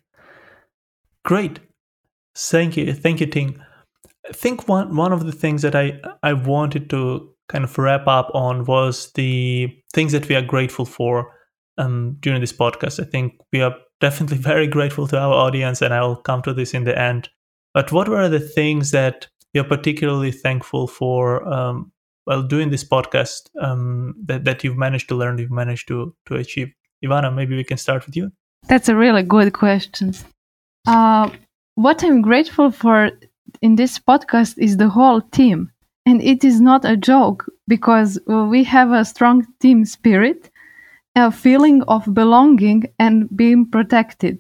great. 1.25 1.59
Thank 2.37 2.77
you, 2.77 2.93
thank 2.93 3.21
you, 3.21 3.27
Ting. 3.27 3.63
I 4.29 4.33
think 4.33 4.69
one 4.69 4.95
one 4.97 5.13
of 5.13 5.27
the 5.27 5.33
things 5.33 5.63
that 5.63 5.75
I 5.75 6.01
I 6.23 6.33
wanted 6.33 6.91
to 6.91 7.33
kind 7.49 7.65
of 7.65 7.77
wrap 7.77 8.07
up 8.07 8.31
on 8.35 8.65
was 8.65 9.13
the 9.13 9.69
things 9.93 10.13
that 10.13 10.29
we 10.29 10.37
are 10.37 10.43
grateful 10.43 10.85
for 10.85 11.33
um, 11.79 12.17
during 12.21 12.41
this 12.41 12.53
podcast. 12.53 13.01
I 13.01 13.05
think 13.05 13.35
we 13.53 13.61
are 13.61 13.75
definitely 14.01 14.39
very 14.53 14.67
grateful 14.67 15.07
to 15.09 15.19
our 15.19 15.35
audience, 15.35 15.83
and 15.83 15.93
I'll 15.93 16.17
come 16.17 16.43
to 16.43 16.55
this 16.55 16.75
in 16.75 16.85
the 16.85 16.99
end. 16.99 17.29
But 17.75 17.93
what 17.93 18.09
were 18.09 18.29
the 18.29 18.41
things 18.41 18.91
that 18.91 19.29
you're 19.55 19.65
particularly 19.65 20.31
thankful 20.31 20.87
for 20.87 21.47
um, 21.49 21.93
while 22.25 22.43
doing 22.43 22.71
this 22.71 22.85
podcast 22.85 23.49
um, 23.61 24.15
that, 24.25 24.45
that 24.45 24.63
you've 24.63 24.77
managed 24.77 25.09
to 25.09 25.15
learn, 25.15 25.39
you've 25.39 25.51
managed 25.51 25.89
to, 25.89 26.15
to 26.27 26.37
achieve? 26.37 26.73
Ivana, 27.05 27.35
maybe 27.35 27.57
we 27.57 27.65
can 27.65 27.79
start 27.79 28.07
with 28.07 28.17
you. 28.17 28.31
That's 28.69 28.89
a 28.89 28.95
really 28.95 29.23
good 29.23 29.53
question. 29.53 30.15
Uh, 30.87 31.31
what 31.75 32.05
I'm 32.05 32.23
grateful 32.23 32.71
for 32.71 33.11
in 33.61 33.77
this 33.77 33.99
podcast 33.99 34.59
is 34.59 34.77
the 34.77 34.89
whole 34.89 35.21
team. 35.21 35.71
And 36.05 36.21
it 36.21 36.45
is 36.45 36.61
not 36.61 36.85
a 36.85 36.97
joke 36.97 37.45
because 37.69 38.19
we 38.27 38.65
have 38.65 38.91
a 38.91 39.05
strong 39.05 39.47
team 39.61 39.85
spirit, 39.85 40.51
a 41.15 41.31
feeling 41.31 41.83
of 41.85 42.13
belonging 42.13 42.85
and 42.99 43.29
being 43.37 43.71
protected. 43.71 44.39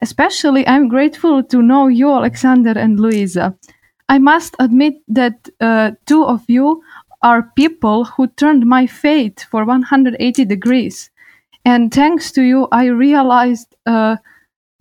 Especially, 0.00 0.66
I'm 0.66 0.88
grateful 0.88 1.42
to 1.44 1.62
know 1.62 1.88
you, 1.88 2.10
Alexander 2.10 2.70
and 2.76 2.98
Luisa. 2.98 3.56
I 4.08 4.18
must 4.18 4.56
admit 4.58 4.94
that 5.08 5.48
uh, 5.60 5.92
two 6.06 6.24
of 6.24 6.42
you 6.48 6.82
are 7.22 7.52
people 7.56 8.04
who 8.04 8.26
turned 8.28 8.66
my 8.66 8.86
fate 8.86 9.46
for 9.50 9.64
180 9.64 10.44
degrees. 10.44 11.10
And 11.64 11.92
thanks 11.92 12.32
to 12.32 12.42
you, 12.42 12.68
I 12.72 12.86
realized 12.86 13.74
uh, 13.86 14.16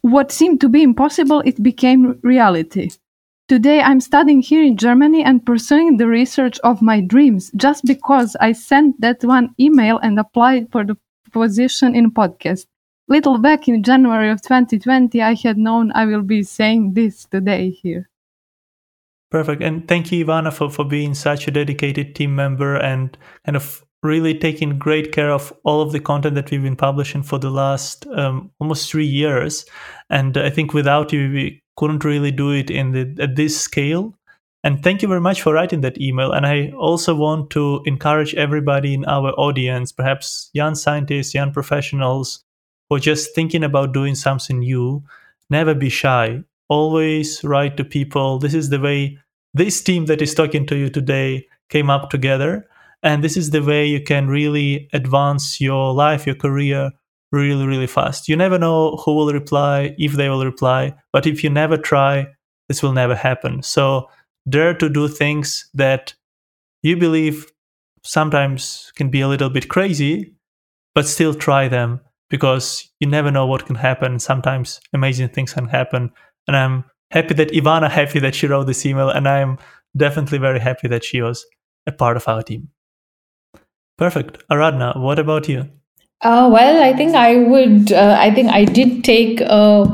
what 0.01 0.31
seemed 0.31 0.61
to 0.61 0.69
be 0.69 0.83
impossible, 0.83 1.41
it 1.45 1.61
became 1.61 2.19
reality. 2.21 2.91
Today, 3.47 3.79
I'm 3.79 4.01
studying 4.01 4.41
here 4.41 4.61
in 4.61 4.75
Germany 4.75 5.23
and 5.23 5.45
pursuing 5.45 5.95
the 5.95 6.07
research 6.07 6.59
of 6.65 6.81
my 6.81 6.99
dreams 6.99 7.49
just 7.55 7.85
because 7.85 8.35
I 8.41 8.51
sent 8.51 8.99
that 8.99 9.23
one 9.23 9.55
email 9.57 9.99
and 9.99 10.19
applied 10.19 10.69
for 10.69 10.83
the 10.83 10.97
position 11.31 11.95
in 11.95 12.11
podcast. 12.11 12.65
Little 13.07 13.37
back 13.37 13.69
in 13.69 13.83
January 13.83 14.29
of 14.31 14.41
2020, 14.41 15.21
I 15.21 15.33
had 15.35 15.57
known 15.57 15.93
I 15.93 16.03
will 16.03 16.23
be 16.23 16.43
saying 16.43 16.93
this 16.93 17.23
today 17.23 17.69
here. 17.69 18.09
Perfect. 19.31 19.63
And 19.63 19.87
thank 19.87 20.11
you, 20.11 20.25
Ivana, 20.25 20.51
for, 20.51 20.69
for 20.69 20.83
being 20.83 21.13
such 21.13 21.47
a 21.47 21.51
dedicated 21.51 22.15
team 22.15 22.35
member 22.35 22.75
and 22.75 23.17
kind 23.45 23.55
of 23.55 23.81
really 24.03 24.37
taking 24.37 24.77
great 24.77 25.13
care 25.13 25.31
of 25.31 25.53
all 25.63 25.81
of 25.81 25.93
the 25.93 26.01
content 26.01 26.35
that 26.35 26.51
we've 26.51 26.63
been 26.63 26.75
publishing 26.75 27.23
for 27.23 27.39
the 27.39 27.49
last 27.49 28.05
um, 28.07 28.51
almost 28.59 28.91
three 28.91 29.05
years. 29.05 29.65
And 30.09 30.37
I 30.37 30.49
think 30.49 30.73
without 30.73 31.13
you, 31.13 31.31
we 31.31 31.63
couldn't 31.77 32.03
really 32.03 32.31
do 32.31 32.51
it 32.51 32.69
in 32.69 32.91
the 32.91 33.15
at 33.23 33.35
this 33.35 33.59
scale. 33.59 34.13
And 34.63 34.83
thank 34.83 35.01
you 35.01 35.07
very 35.07 35.21
much 35.21 35.41
for 35.41 35.53
writing 35.53 35.81
that 35.81 36.01
email. 36.01 36.31
And 36.33 36.45
I 36.45 36.71
also 36.71 37.15
want 37.15 37.51
to 37.51 37.81
encourage 37.85 38.35
everybody 38.35 38.93
in 38.93 39.05
our 39.05 39.31
audience, 39.39 39.91
perhaps 39.91 40.49
young 40.51 40.75
scientists, 40.75 41.33
young 41.33 41.53
professionals, 41.53 42.43
or 42.89 42.99
just 42.99 43.33
thinking 43.33 43.63
about 43.63 43.93
doing 43.93 44.15
something 44.15 44.59
new, 44.59 45.03
never 45.49 45.73
be 45.73 45.89
shy. 45.89 46.43
Always 46.69 47.43
write 47.43 47.77
to 47.77 47.85
people. 47.85 48.39
This 48.39 48.53
is 48.53 48.69
the 48.69 48.79
way 48.79 49.19
this 49.53 49.81
team 49.81 50.05
that 50.07 50.21
is 50.21 50.33
talking 50.33 50.65
to 50.65 50.75
you 50.75 50.89
today 50.89 51.47
came 51.69 51.89
up 51.89 52.09
together. 52.09 52.67
And 53.03 53.23
this 53.23 53.37
is 53.37 53.51
the 53.51 53.63
way 53.63 53.85
you 53.85 54.01
can 54.01 54.27
really 54.27 54.89
advance 54.91 55.61
your 55.61 55.93
life, 55.93 56.25
your 56.25 56.35
career 56.35 56.91
really, 57.31 57.65
really 57.65 57.87
fast. 57.87 58.27
You 58.27 58.35
never 58.35 58.57
know 58.57 58.97
who 58.97 59.15
will 59.15 59.33
reply, 59.33 59.95
if 59.97 60.13
they 60.13 60.29
will 60.29 60.45
reply. 60.45 60.95
But 61.11 61.25
if 61.27 61.43
you 61.43 61.49
never 61.49 61.77
try, 61.77 62.27
this 62.67 62.81
will 62.81 62.93
never 62.93 63.15
happen. 63.15 63.63
So 63.63 64.09
dare 64.47 64.73
to 64.75 64.89
do 64.89 65.07
things 65.07 65.69
that 65.73 66.13
you 66.83 66.97
believe 66.97 67.45
sometimes 68.03 68.91
can 68.95 69.09
be 69.09 69.21
a 69.21 69.27
little 69.27 69.49
bit 69.49 69.67
crazy, 69.67 70.33
but 70.95 71.05
still 71.07 71.33
try 71.33 71.67
them 71.67 71.99
because 72.29 72.89
you 72.99 73.07
never 73.07 73.31
know 73.31 73.45
what 73.45 73.65
can 73.65 73.75
happen. 73.75 74.19
Sometimes 74.19 74.79
amazing 74.93 75.29
things 75.29 75.53
can 75.53 75.67
happen. 75.67 76.11
And 76.47 76.55
I'm 76.55 76.85
happy 77.11 77.33
that 77.35 77.51
Ivana 77.51 77.89
happy 77.89 78.19
that 78.19 78.35
she 78.35 78.47
wrote 78.47 78.67
this 78.67 78.85
email, 78.85 79.09
and 79.09 79.27
I'm 79.27 79.57
definitely 79.95 80.37
very 80.37 80.59
happy 80.59 80.87
that 80.87 81.03
she 81.03 81.21
was 81.21 81.45
a 81.85 81.91
part 81.91 82.17
of 82.17 82.27
our 82.27 82.43
team. 82.43 82.69
Perfect. 83.97 84.47
Aradhna, 84.49 84.99
what 84.99 85.19
about 85.19 85.49
you? 85.49 85.69
Uh, 86.21 86.49
well, 86.51 86.81
I 86.83 86.93
think 86.93 87.15
I 87.15 87.35
would. 87.37 87.91
Uh, 87.91 88.15
I 88.19 88.33
think 88.33 88.49
I 88.49 88.65
did 88.65 89.03
take 89.03 89.39
a, 89.41 89.85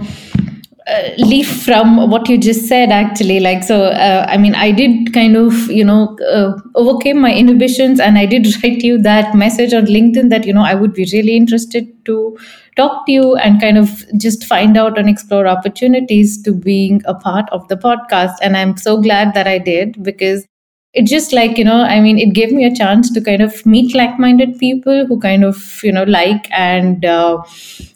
a, 0.88 1.16
leaf 1.18 1.64
from 1.64 2.10
what 2.10 2.30
you 2.30 2.38
just 2.38 2.66
said. 2.66 2.92
Actually, 2.92 3.42
like 3.42 3.62
so. 3.62 3.84
Uh, 3.88 4.26
I 4.30 4.38
mean, 4.38 4.56
I 4.56 4.72
did 4.72 5.14
kind 5.14 5.36
of 5.36 5.54
you 5.70 5.84
know 5.84 6.18
uh, 6.20 6.54
overcame 6.76 7.20
my 7.20 7.34
inhibitions, 7.34 8.00
and 8.00 8.18
I 8.18 8.26
did 8.26 8.48
write 8.64 8.82
you 8.84 9.02
that 9.02 9.36
message 9.36 9.74
on 9.74 9.86
LinkedIn 9.86 10.30
that 10.30 10.46
you 10.46 10.54
know 10.54 10.64
I 10.64 10.76
would 10.76 10.94
be 10.94 11.06
really 11.12 11.36
interested 11.36 11.90
to 12.06 12.38
talk 12.78 13.06
to 13.06 13.12
you 13.12 13.36
and 13.36 13.60
kind 13.60 13.78
of 13.78 14.06
just 14.18 14.46
find 14.46 14.78
out 14.78 14.98
and 14.98 15.10
explore 15.10 15.46
opportunities 15.46 16.42
to 16.44 16.54
being 16.54 17.02
a 17.04 17.14
part 17.14 17.50
of 17.52 17.68
the 17.68 17.76
podcast. 17.76 18.36
And 18.42 18.56
I'm 18.56 18.78
so 18.78 19.02
glad 19.02 19.34
that 19.34 19.46
I 19.46 19.58
did 19.58 20.02
because 20.02 20.48
it 20.94 21.08
just 21.08 21.34
like 21.34 21.58
you 21.58 21.64
know 21.64 21.82
i 21.82 22.00
mean 22.00 22.20
it 22.20 22.34
gave 22.34 22.52
me 22.52 22.66
a 22.66 22.76
chance 22.76 23.12
to 23.12 23.20
kind 23.20 23.42
of 23.42 23.66
meet 23.66 23.96
like-minded 23.96 24.58
people 24.60 25.06
who 25.08 25.20
kind 25.20 25.44
of 25.44 25.84
you 25.84 25.92
know 25.92 26.04
like 26.04 26.48
and 26.52 27.04
uh, 27.04 27.42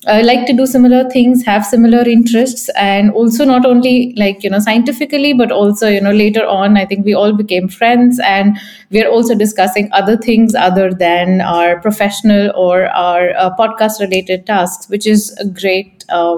uh, 0.07 0.21
like 0.23 0.47
to 0.47 0.53
do 0.53 0.65
similar 0.65 1.07
things 1.11 1.45
have 1.45 1.63
similar 1.65 2.01
interests 2.01 2.69
and 2.75 3.11
also 3.11 3.45
not 3.45 3.65
only 3.65 4.13
like 4.17 4.43
you 4.43 4.49
know 4.49 4.59
scientifically 4.59 5.33
but 5.33 5.51
also 5.51 5.87
you 5.87 6.01
know 6.01 6.11
later 6.11 6.45
on 6.45 6.75
i 6.75 6.85
think 6.85 7.05
we 7.05 7.13
all 7.13 7.33
became 7.33 7.67
friends 7.67 8.19
and 8.23 8.57
we're 8.89 9.09
also 9.09 9.35
discussing 9.35 9.89
other 9.93 10.17
things 10.17 10.55
other 10.55 10.91
than 10.91 11.39
our 11.41 11.79
professional 11.81 12.51
or 12.55 12.87
our 12.87 13.29
uh, 13.37 13.55
podcast 13.57 13.99
related 13.99 14.45
tasks 14.47 14.89
which 14.89 15.05
is 15.05 15.35
a 15.39 15.45
great 15.45 16.03
uh, 16.09 16.37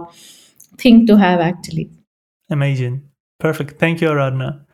thing 0.77 1.05
to 1.05 1.17
have 1.17 1.39
actually. 1.39 1.89
Amazing. 2.49 3.03
Perfect. 3.39 3.79
Thank 3.79 4.01
you 4.01 4.09
aradhna 4.09 4.65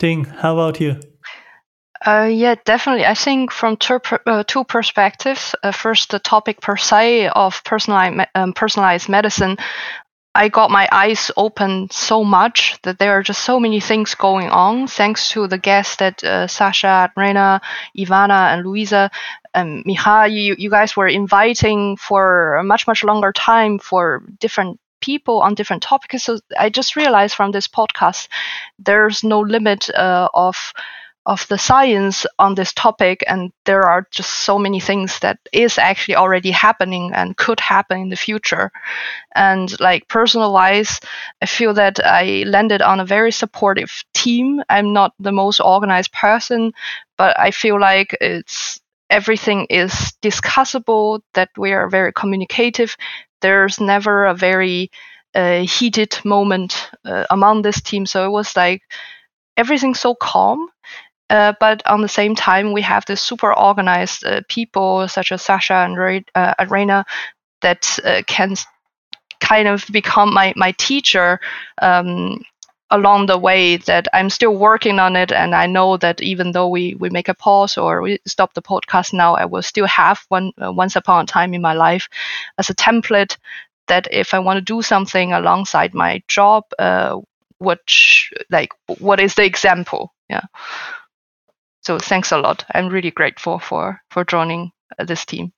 ting 0.00 0.24
how 0.42 0.52
about 0.54 0.80
you 0.80 0.92
uh, 2.06 2.28
yeah, 2.30 2.54
definitely. 2.64 3.04
I 3.04 3.14
think 3.14 3.50
from 3.52 3.76
two, 3.76 4.00
uh, 4.26 4.42
two 4.46 4.64
perspectives. 4.64 5.54
Uh, 5.62 5.70
first, 5.72 6.10
the 6.10 6.18
topic 6.18 6.60
per 6.60 6.76
se 6.76 7.28
of 7.28 7.62
personalized, 7.64 8.28
um, 8.34 8.52
personalized 8.54 9.08
medicine. 9.08 9.58
I 10.34 10.48
got 10.48 10.70
my 10.70 10.88
eyes 10.92 11.30
open 11.36 11.88
so 11.90 12.24
much 12.24 12.78
that 12.84 12.98
there 12.98 13.12
are 13.18 13.22
just 13.22 13.42
so 13.44 13.60
many 13.60 13.80
things 13.80 14.14
going 14.14 14.50
on 14.50 14.86
thanks 14.86 15.30
to 15.30 15.48
the 15.48 15.58
guests 15.58 15.96
that 15.96 16.22
uh, 16.24 16.46
Sasha, 16.46 17.12
Rena, 17.16 17.60
Ivana, 17.98 18.54
and 18.54 18.64
Luisa, 18.66 19.10
um, 19.54 19.82
Miha, 19.86 20.30
you, 20.32 20.54
you 20.58 20.70
guys 20.70 20.96
were 20.96 21.08
inviting 21.08 21.96
for 21.96 22.56
a 22.56 22.64
much, 22.64 22.86
much 22.86 23.04
longer 23.04 23.32
time 23.32 23.78
for 23.78 24.22
different 24.38 24.78
people 25.00 25.40
on 25.42 25.54
different 25.54 25.82
topics. 25.82 26.24
So 26.24 26.38
I 26.58 26.70
just 26.70 26.96
realized 26.96 27.34
from 27.34 27.50
this 27.52 27.68
podcast, 27.68 28.28
there's 28.78 29.24
no 29.24 29.40
limit 29.40 29.90
uh, 29.90 30.28
of 30.34 30.72
of 31.26 31.46
the 31.48 31.58
science 31.58 32.26
on 32.38 32.54
this 32.54 32.72
topic 32.72 33.22
and 33.26 33.52
there 33.64 33.82
are 33.82 34.06
just 34.10 34.30
so 34.30 34.58
many 34.58 34.80
things 34.80 35.18
that 35.20 35.38
is 35.52 35.78
actually 35.78 36.16
already 36.16 36.50
happening 36.50 37.12
and 37.14 37.36
could 37.36 37.60
happen 37.60 38.00
in 38.00 38.08
the 38.08 38.16
future. 38.16 38.72
And 39.34 39.78
like 39.80 40.08
personal 40.08 40.52
wise 40.52 41.00
i 41.42 41.46
feel 41.46 41.74
that 41.74 41.98
i 42.04 42.44
landed 42.46 42.82
on 42.82 43.00
a 43.00 43.04
very 43.04 43.32
supportive 43.32 44.04
team. 44.14 44.62
I'm 44.68 44.92
not 44.92 45.12
the 45.20 45.32
most 45.32 45.60
organized 45.60 46.12
person 46.12 46.72
but 47.18 47.38
i 47.38 47.50
feel 47.50 47.80
like 47.80 48.16
it's 48.20 48.80
everything 49.10 49.66
is 49.68 49.92
discussable 50.22 51.20
that 51.34 51.50
we 51.58 51.72
are 51.72 51.88
very 51.88 52.12
communicative. 52.12 52.96
There's 53.40 53.80
never 53.80 54.26
a 54.26 54.34
very 54.34 54.90
uh, 55.34 55.62
heated 55.62 56.16
moment 56.24 56.90
uh, 57.04 57.24
among 57.30 57.62
this 57.62 57.80
team. 57.82 58.06
So 58.06 58.24
it 58.24 58.30
was 58.30 58.56
like 58.56 58.82
everything's 59.56 60.00
so 60.00 60.14
calm 60.14 60.68
uh, 61.30 61.54
but 61.60 61.86
on 61.86 62.02
the 62.02 62.08
same 62.08 62.34
time, 62.34 62.72
we 62.72 62.82
have 62.82 63.06
this 63.06 63.22
super 63.22 63.54
organized 63.56 64.24
uh, 64.26 64.42
people 64.48 65.08
such 65.08 65.32
as 65.32 65.42
Sasha 65.42 65.74
and 65.74 65.96
Re- 65.96 66.24
uh, 66.34 66.54
Arena 66.58 67.04
that 67.62 67.98
uh, 68.04 68.22
can 68.26 68.56
kind 69.40 69.68
of 69.68 69.86
become 69.92 70.32
my, 70.34 70.52
my 70.56 70.72
teacher 70.72 71.40
um, 71.82 72.40
along 72.90 73.26
the 73.26 73.38
way 73.38 73.76
that 73.78 74.08
I'm 74.12 74.30
still 74.30 74.56
working 74.56 74.98
on 74.98 75.16
it. 75.16 75.32
And 75.32 75.54
I 75.54 75.66
know 75.66 75.96
that 75.98 76.20
even 76.20 76.52
though 76.52 76.68
we, 76.68 76.94
we 76.96 77.10
make 77.10 77.28
a 77.28 77.34
pause 77.34 77.78
or 77.78 78.02
we 78.02 78.18
stop 78.26 78.54
the 78.54 78.62
podcast 78.62 79.12
now, 79.12 79.34
I 79.36 79.44
will 79.46 79.62
still 79.62 79.86
have 79.86 80.22
one 80.28 80.52
uh, 80.64 80.72
once 80.72 80.96
upon 80.96 81.24
a 81.24 81.26
time 81.26 81.54
in 81.54 81.62
my 81.62 81.74
life 81.74 82.08
as 82.58 82.70
a 82.70 82.74
template 82.74 83.36
that 83.88 84.08
if 84.12 84.34
I 84.34 84.38
want 84.38 84.58
to 84.58 84.60
do 84.62 84.82
something 84.82 85.32
alongside 85.32 85.94
my 85.94 86.22
job, 86.28 86.64
uh, 86.78 87.18
which 87.58 88.32
like 88.50 88.70
what 88.98 89.20
is 89.20 89.34
the 89.34 89.44
example? 89.44 90.14
Yeah 90.28 90.42
so 91.90 91.98
thanks 91.98 92.30
a 92.30 92.38
lot. 92.38 92.64
I'm 92.72 92.86
really 92.88 93.10
grateful 93.10 93.58
for 93.58 94.00
for 94.12 94.24
joining 94.24 94.70
uh, 94.96 95.04
this 95.04 95.24
team. 95.24 95.52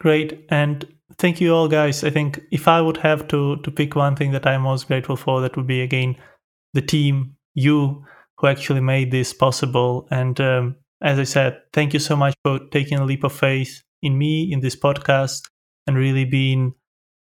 Great, 0.00 0.46
and 0.48 0.84
thank 1.16 1.40
you 1.40 1.54
all, 1.54 1.68
guys. 1.68 2.02
I 2.02 2.10
think 2.10 2.40
if 2.50 2.66
I 2.66 2.80
would 2.80 2.96
have 2.96 3.28
to 3.28 3.58
to 3.58 3.70
pick 3.70 3.94
one 3.94 4.16
thing 4.16 4.32
that 4.32 4.44
I'm 4.44 4.62
most 4.62 4.88
grateful 4.88 5.16
for, 5.16 5.40
that 5.42 5.56
would 5.56 5.68
be 5.68 5.80
again 5.80 6.16
the 6.74 6.82
team, 6.82 7.36
you 7.54 8.04
who 8.38 8.48
actually 8.48 8.80
made 8.80 9.12
this 9.12 9.32
possible. 9.32 10.08
And 10.10 10.40
um, 10.40 10.74
as 11.00 11.20
I 11.20 11.24
said, 11.24 11.60
thank 11.72 11.92
you 11.92 12.00
so 12.00 12.16
much 12.16 12.34
for 12.44 12.58
taking 12.72 12.98
a 12.98 13.04
leap 13.04 13.22
of 13.22 13.32
faith 13.32 13.80
in 14.02 14.18
me 14.18 14.52
in 14.52 14.58
this 14.58 14.74
podcast 14.74 15.42
and 15.86 15.96
really 15.96 16.24
being 16.24 16.74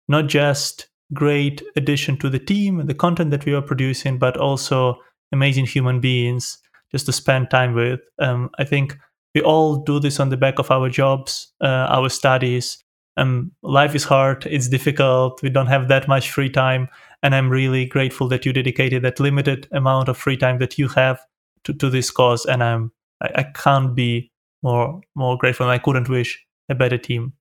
not 0.08 0.26
just 0.26 0.88
great 1.14 1.62
addition 1.76 2.18
to 2.18 2.30
the 2.30 2.40
team 2.40 2.80
and 2.80 2.90
the 2.90 2.96
content 2.96 3.30
that 3.30 3.46
we 3.46 3.54
are 3.54 3.62
producing, 3.62 4.18
but 4.18 4.38
also 4.38 4.96
amazing 5.32 5.68
human 5.68 6.00
beings 6.00 6.58
just 6.92 7.06
to 7.08 7.14
spend 7.14 7.50
time 7.50 7.74
with. 7.74 8.00
Um, 8.20 8.50
I 8.60 8.64
think 8.64 8.98
we 9.34 9.42
all 9.42 9.78
do 9.78 10.00
this 10.00 10.20
on 10.20 10.30
the 10.30 10.38
back 10.38 10.60
of 10.60 10.72
our 10.72 10.90
jobs, 10.90 11.54
uh, 11.62 11.88
our 11.90 12.10
studies. 12.10 12.84
Um, 13.18 13.52
life 13.62 13.94
is 13.96 14.04
hard, 14.04 14.46
it's 14.46 14.70
difficult, 14.70 15.42
we 15.44 15.50
don't 15.50 15.68
have 15.68 15.90
that 15.90 16.08
much 16.08 16.32
free 16.32 16.50
time. 16.50 16.88
And 17.24 17.36
I'm 17.36 17.50
really 17.50 17.86
grateful 17.86 18.28
that 18.30 18.46
you 18.46 18.54
dedicated 18.54 19.04
that 19.04 19.20
limited 19.20 19.68
amount 19.72 20.10
of 20.10 20.18
free 20.18 20.38
time 20.38 20.60
that 20.60 20.78
you 20.78 20.88
have 20.90 21.20
to, 21.66 21.74
to 21.74 21.90
this 21.90 22.10
cause. 22.10 22.46
And 22.46 22.64
I'm 22.64 22.92
I, 23.22 23.32
I 23.36 23.44
can't 23.44 23.96
be 23.96 24.32
more 24.64 25.02
more 25.16 25.38
grateful 25.38 25.66
and 25.66 25.74
I 25.74 25.78
couldn't 25.78 26.10
wish 26.10 26.44
a 26.70 26.76
better 26.76 26.98
team. 26.98 27.34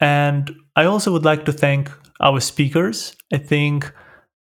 And 0.00 0.54
I 0.76 0.84
also 0.84 1.12
would 1.12 1.24
like 1.24 1.44
to 1.46 1.52
thank 1.52 1.90
our 2.20 2.40
speakers. 2.40 3.16
I 3.32 3.38
think 3.38 3.92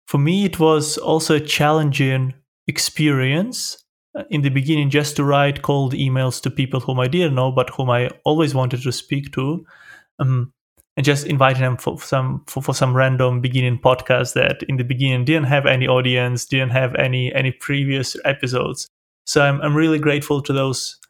for 0.06 0.18
me 0.18 0.44
it 0.44 0.58
was 0.58 0.96
also 0.98 1.36
a 1.36 1.40
challenging 1.40 2.34
experience 2.66 3.83
in 4.30 4.42
the 4.42 4.48
beginning 4.48 4.90
just 4.90 5.16
to 5.16 5.24
write 5.24 5.62
cold 5.62 5.92
emails 5.92 6.40
to 6.42 6.50
people 6.50 6.80
whom 6.80 7.00
I 7.00 7.08
didn't 7.08 7.34
know 7.34 7.50
but 7.50 7.70
whom 7.70 7.90
I 7.90 8.10
always 8.24 8.54
wanted 8.54 8.82
to 8.82 8.92
speak 8.92 9.32
to. 9.32 9.64
Um, 10.18 10.52
and 10.96 11.04
just 11.04 11.26
inviting 11.26 11.62
them 11.62 11.76
for 11.76 12.00
some 12.00 12.44
for, 12.46 12.62
for 12.62 12.74
some 12.74 12.94
random 12.94 13.40
beginning 13.40 13.78
podcast 13.78 14.34
that 14.34 14.62
in 14.68 14.76
the 14.76 14.84
beginning 14.84 15.24
didn't 15.24 15.46
have 15.46 15.66
any 15.66 15.88
audience, 15.88 16.44
didn't 16.44 16.70
have 16.70 16.94
any 16.94 17.34
any 17.34 17.50
previous 17.50 18.16
episodes. 18.24 18.86
So 19.26 19.42
I'm 19.42 19.60
I'm 19.60 19.74
really 19.74 19.98
grateful 19.98 20.40
to 20.42 20.52
those 20.52 21.00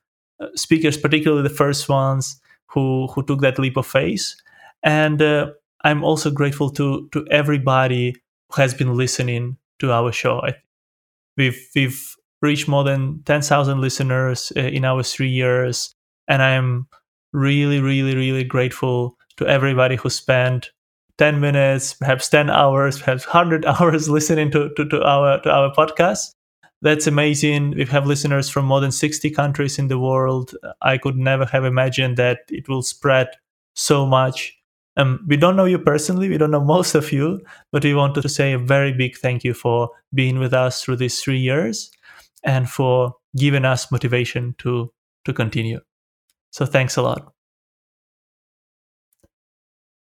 uh, 0.40 0.46
speakers, 0.54 0.96
particularly 0.96 1.42
the 1.42 1.54
first 1.54 1.88
ones 1.88 2.40
who 2.68 3.08
who 3.08 3.22
took 3.22 3.40
that 3.40 3.58
leap 3.58 3.76
of 3.76 3.86
faith, 3.86 4.34
and 4.82 5.20
uh, 5.20 5.50
I'm 5.84 6.02
also 6.02 6.30
grateful 6.30 6.70
to 6.70 7.08
to 7.12 7.26
everybody 7.30 8.16
who 8.50 8.62
has 8.62 8.72
been 8.72 8.94
listening 8.96 9.58
to 9.80 9.92
our 9.92 10.12
show. 10.12 10.40
I, 10.40 10.54
we've 11.36 11.60
we've 11.74 12.16
reached 12.42 12.68
more 12.68 12.84
than 12.84 13.22
ten 13.24 13.42
thousand 13.42 13.80
listeners 13.80 14.52
uh, 14.56 14.60
in 14.60 14.84
our 14.84 15.02
three 15.02 15.28
years, 15.28 15.94
and 16.28 16.42
I'm 16.42 16.86
really 17.32 17.80
really 17.80 18.14
really 18.14 18.44
grateful 18.44 19.16
to 19.36 19.46
everybody 19.46 19.96
who 19.96 20.08
spent 20.08 20.70
10 21.18 21.40
minutes 21.40 21.94
perhaps 21.94 22.28
10 22.28 22.50
hours 22.50 23.00
perhaps 23.00 23.26
100 23.26 23.64
hours 23.66 24.08
listening 24.08 24.50
to, 24.52 24.70
to, 24.76 24.84
to 24.88 25.02
our 25.02 25.40
to 25.42 25.50
our 25.50 25.72
podcast. 25.74 26.34
That's 26.82 27.06
amazing. 27.06 27.70
We 27.76 27.86
have 27.86 28.06
listeners 28.06 28.50
from 28.50 28.66
more 28.66 28.80
than 28.80 28.92
60 28.92 29.30
countries 29.30 29.78
in 29.78 29.88
the 29.88 29.98
world. 29.98 30.54
I 30.82 30.98
could 30.98 31.16
never 31.16 31.46
have 31.46 31.64
imagined 31.64 32.18
that 32.18 32.40
it 32.50 32.68
will 32.68 32.82
spread 32.82 33.28
so 33.74 34.04
much. 34.04 34.54
Um, 34.98 35.24
we 35.26 35.38
don't 35.38 35.56
know 35.56 35.64
you 35.64 35.78
personally. 35.78 36.28
We 36.28 36.36
don't 36.36 36.50
know 36.50 36.64
most 36.76 36.94
of 36.94 37.10
you. 37.10 37.40
But 37.72 37.84
we 37.84 37.94
wanted 37.94 38.20
to 38.20 38.28
say 38.28 38.52
a 38.52 38.58
very 38.58 38.92
big 38.92 39.16
thank 39.16 39.44
you 39.44 39.54
for 39.54 39.88
being 40.12 40.38
with 40.38 40.52
us 40.52 40.82
through 40.82 40.96
these 40.96 41.22
three 41.22 41.38
years 41.38 41.90
and 42.44 42.68
for 42.68 43.14
giving 43.36 43.64
us 43.64 43.90
motivation 43.90 44.54
to 44.58 44.92
to 45.24 45.32
continue 45.32 45.80
so 46.50 46.64
thanks 46.66 46.96
a 46.96 47.02
lot 47.02 47.34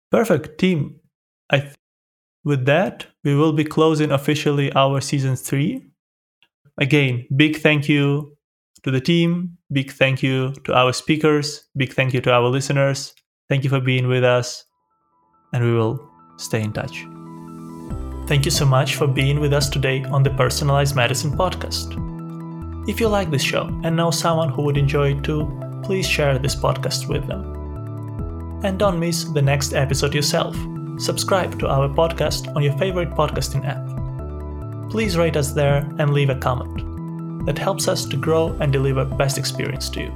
Perfect, 0.09 0.57
team. 0.57 0.99
I 1.49 1.59
th- 1.59 1.75
with 2.43 2.65
that, 2.65 3.07
we 3.23 3.35
will 3.35 3.51
be 3.51 3.63
closing 3.63 4.11
officially 4.11 4.71
our 4.73 5.01
season 5.01 5.35
3. 5.35 5.83
Again, 6.77 7.27
big 7.35 7.57
thank 7.57 7.89
you 7.89 8.37
to 8.83 8.91
the 8.91 9.01
team, 9.01 9.57
big 9.71 9.91
thank 9.91 10.23
you 10.23 10.53
to 10.63 10.73
our 10.73 10.93
speakers, 10.93 11.67
big 11.75 11.93
thank 11.93 12.13
you 12.13 12.21
to 12.21 12.31
our 12.31 12.47
listeners. 12.47 13.13
Thank 13.49 13.63
you 13.63 13.69
for 13.69 13.81
being 13.81 14.07
with 14.07 14.23
us, 14.23 14.63
and 15.53 15.63
we 15.63 15.73
will 15.73 16.09
stay 16.37 16.61
in 16.61 16.71
touch. 16.71 17.05
Thank 18.27 18.45
you 18.45 18.51
so 18.51 18.65
much 18.65 18.95
for 18.95 19.07
being 19.07 19.39
with 19.39 19.53
us 19.53 19.69
today 19.69 20.03
on 20.05 20.23
the 20.23 20.29
Personalized 20.31 20.95
Medicine 20.95 21.31
podcast. 21.31 22.16
If 22.87 22.99
you 23.01 23.09
like 23.09 23.29
this 23.29 23.43
show 23.43 23.67
and 23.83 23.97
know 23.97 24.11
someone 24.11 24.47
who 24.49 24.61
would 24.61 24.77
enjoy 24.77 25.11
it 25.11 25.21
too, 25.23 25.51
please 25.83 26.07
share 26.07 26.39
this 26.39 26.55
podcast 26.55 27.09
with 27.09 27.27
them 27.27 27.53
and 28.63 28.79
don't 28.79 28.99
miss 28.99 29.25
the 29.25 29.41
next 29.41 29.73
episode 29.73 30.15
yourself. 30.15 30.55
Subscribe 30.97 31.59
to 31.59 31.67
our 31.67 31.89
podcast 31.89 32.55
on 32.55 32.63
your 32.63 32.71
favorite 32.77 33.09
podcasting 33.11 33.67
app. 33.67 33.85
Please 34.89 35.17
rate 35.17 35.35
us 35.35 35.51
there 35.51 35.85
and 35.99 36.13
leave 36.13 36.29
a 36.29 36.35
comment. 36.35 37.45
That 37.45 37.57
helps 37.57 37.89
us 37.89 38.05
to 38.05 38.17
grow 38.17 38.55
and 38.61 38.71
deliver 38.71 39.03
best 39.05 39.37
experience 39.37 39.89
to 39.89 39.99
you. 40.01 40.11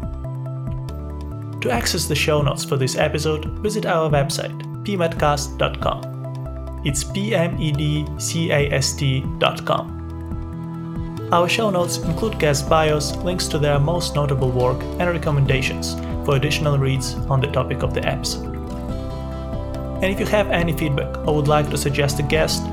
To 1.61 1.69
access 1.69 2.07
the 2.07 2.15
show 2.15 2.41
notes 2.41 2.65
for 2.65 2.77
this 2.77 2.95
episode, 2.95 3.45
visit 3.59 3.85
our 3.85 4.09
website, 4.09 4.59
pmedcast.com. 4.85 6.07
It's 6.83 7.03
p-m-e-d-c-a-s-t.com. 7.03 10.00
Our 11.31 11.47
show 11.47 11.69
notes 11.69 11.97
include 11.97 12.39
guest 12.39 12.67
bios, 12.67 13.15
links 13.17 13.47
to 13.47 13.57
their 13.57 13.79
most 13.79 14.15
notable 14.15 14.51
work, 14.51 14.83
and 14.99 15.09
recommendations 15.09 15.95
for 16.25 16.35
additional 16.35 16.77
reads 16.77 17.13
on 17.29 17.39
the 17.39 17.47
topic 17.47 17.83
of 17.83 17.93
the 17.93 18.05
episode. 18.05 18.53
And 20.03 20.05
if 20.05 20.19
you 20.19 20.25
have 20.25 20.49
any 20.49 20.73
feedback 20.73 21.25
or 21.25 21.35
would 21.35 21.47
like 21.47 21.69
to 21.69 21.77
suggest 21.77 22.19
a 22.19 22.23
guest, 22.23 22.63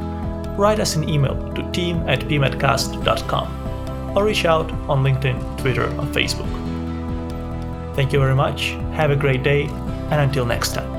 write 0.58 0.80
us 0.80 0.96
an 0.96 1.08
email 1.08 1.36
to 1.54 1.70
team 1.70 1.98
at 2.08 2.20
pmedcast.com 2.20 4.16
or 4.16 4.24
reach 4.24 4.44
out 4.44 4.72
on 4.88 5.04
LinkedIn, 5.04 5.60
Twitter, 5.60 5.84
or 5.84 6.06
Facebook. 6.06 6.50
Thank 7.94 8.12
you 8.12 8.18
very 8.18 8.34
much, 8.34 8.70
have 8.92 9.12
a 9.12 9.16
great 9.16 9.44
day, 9.44 9.66
and 10.10 10.20
until 10.20 10.44
next 10.44 10.74
time. 10.74 10.97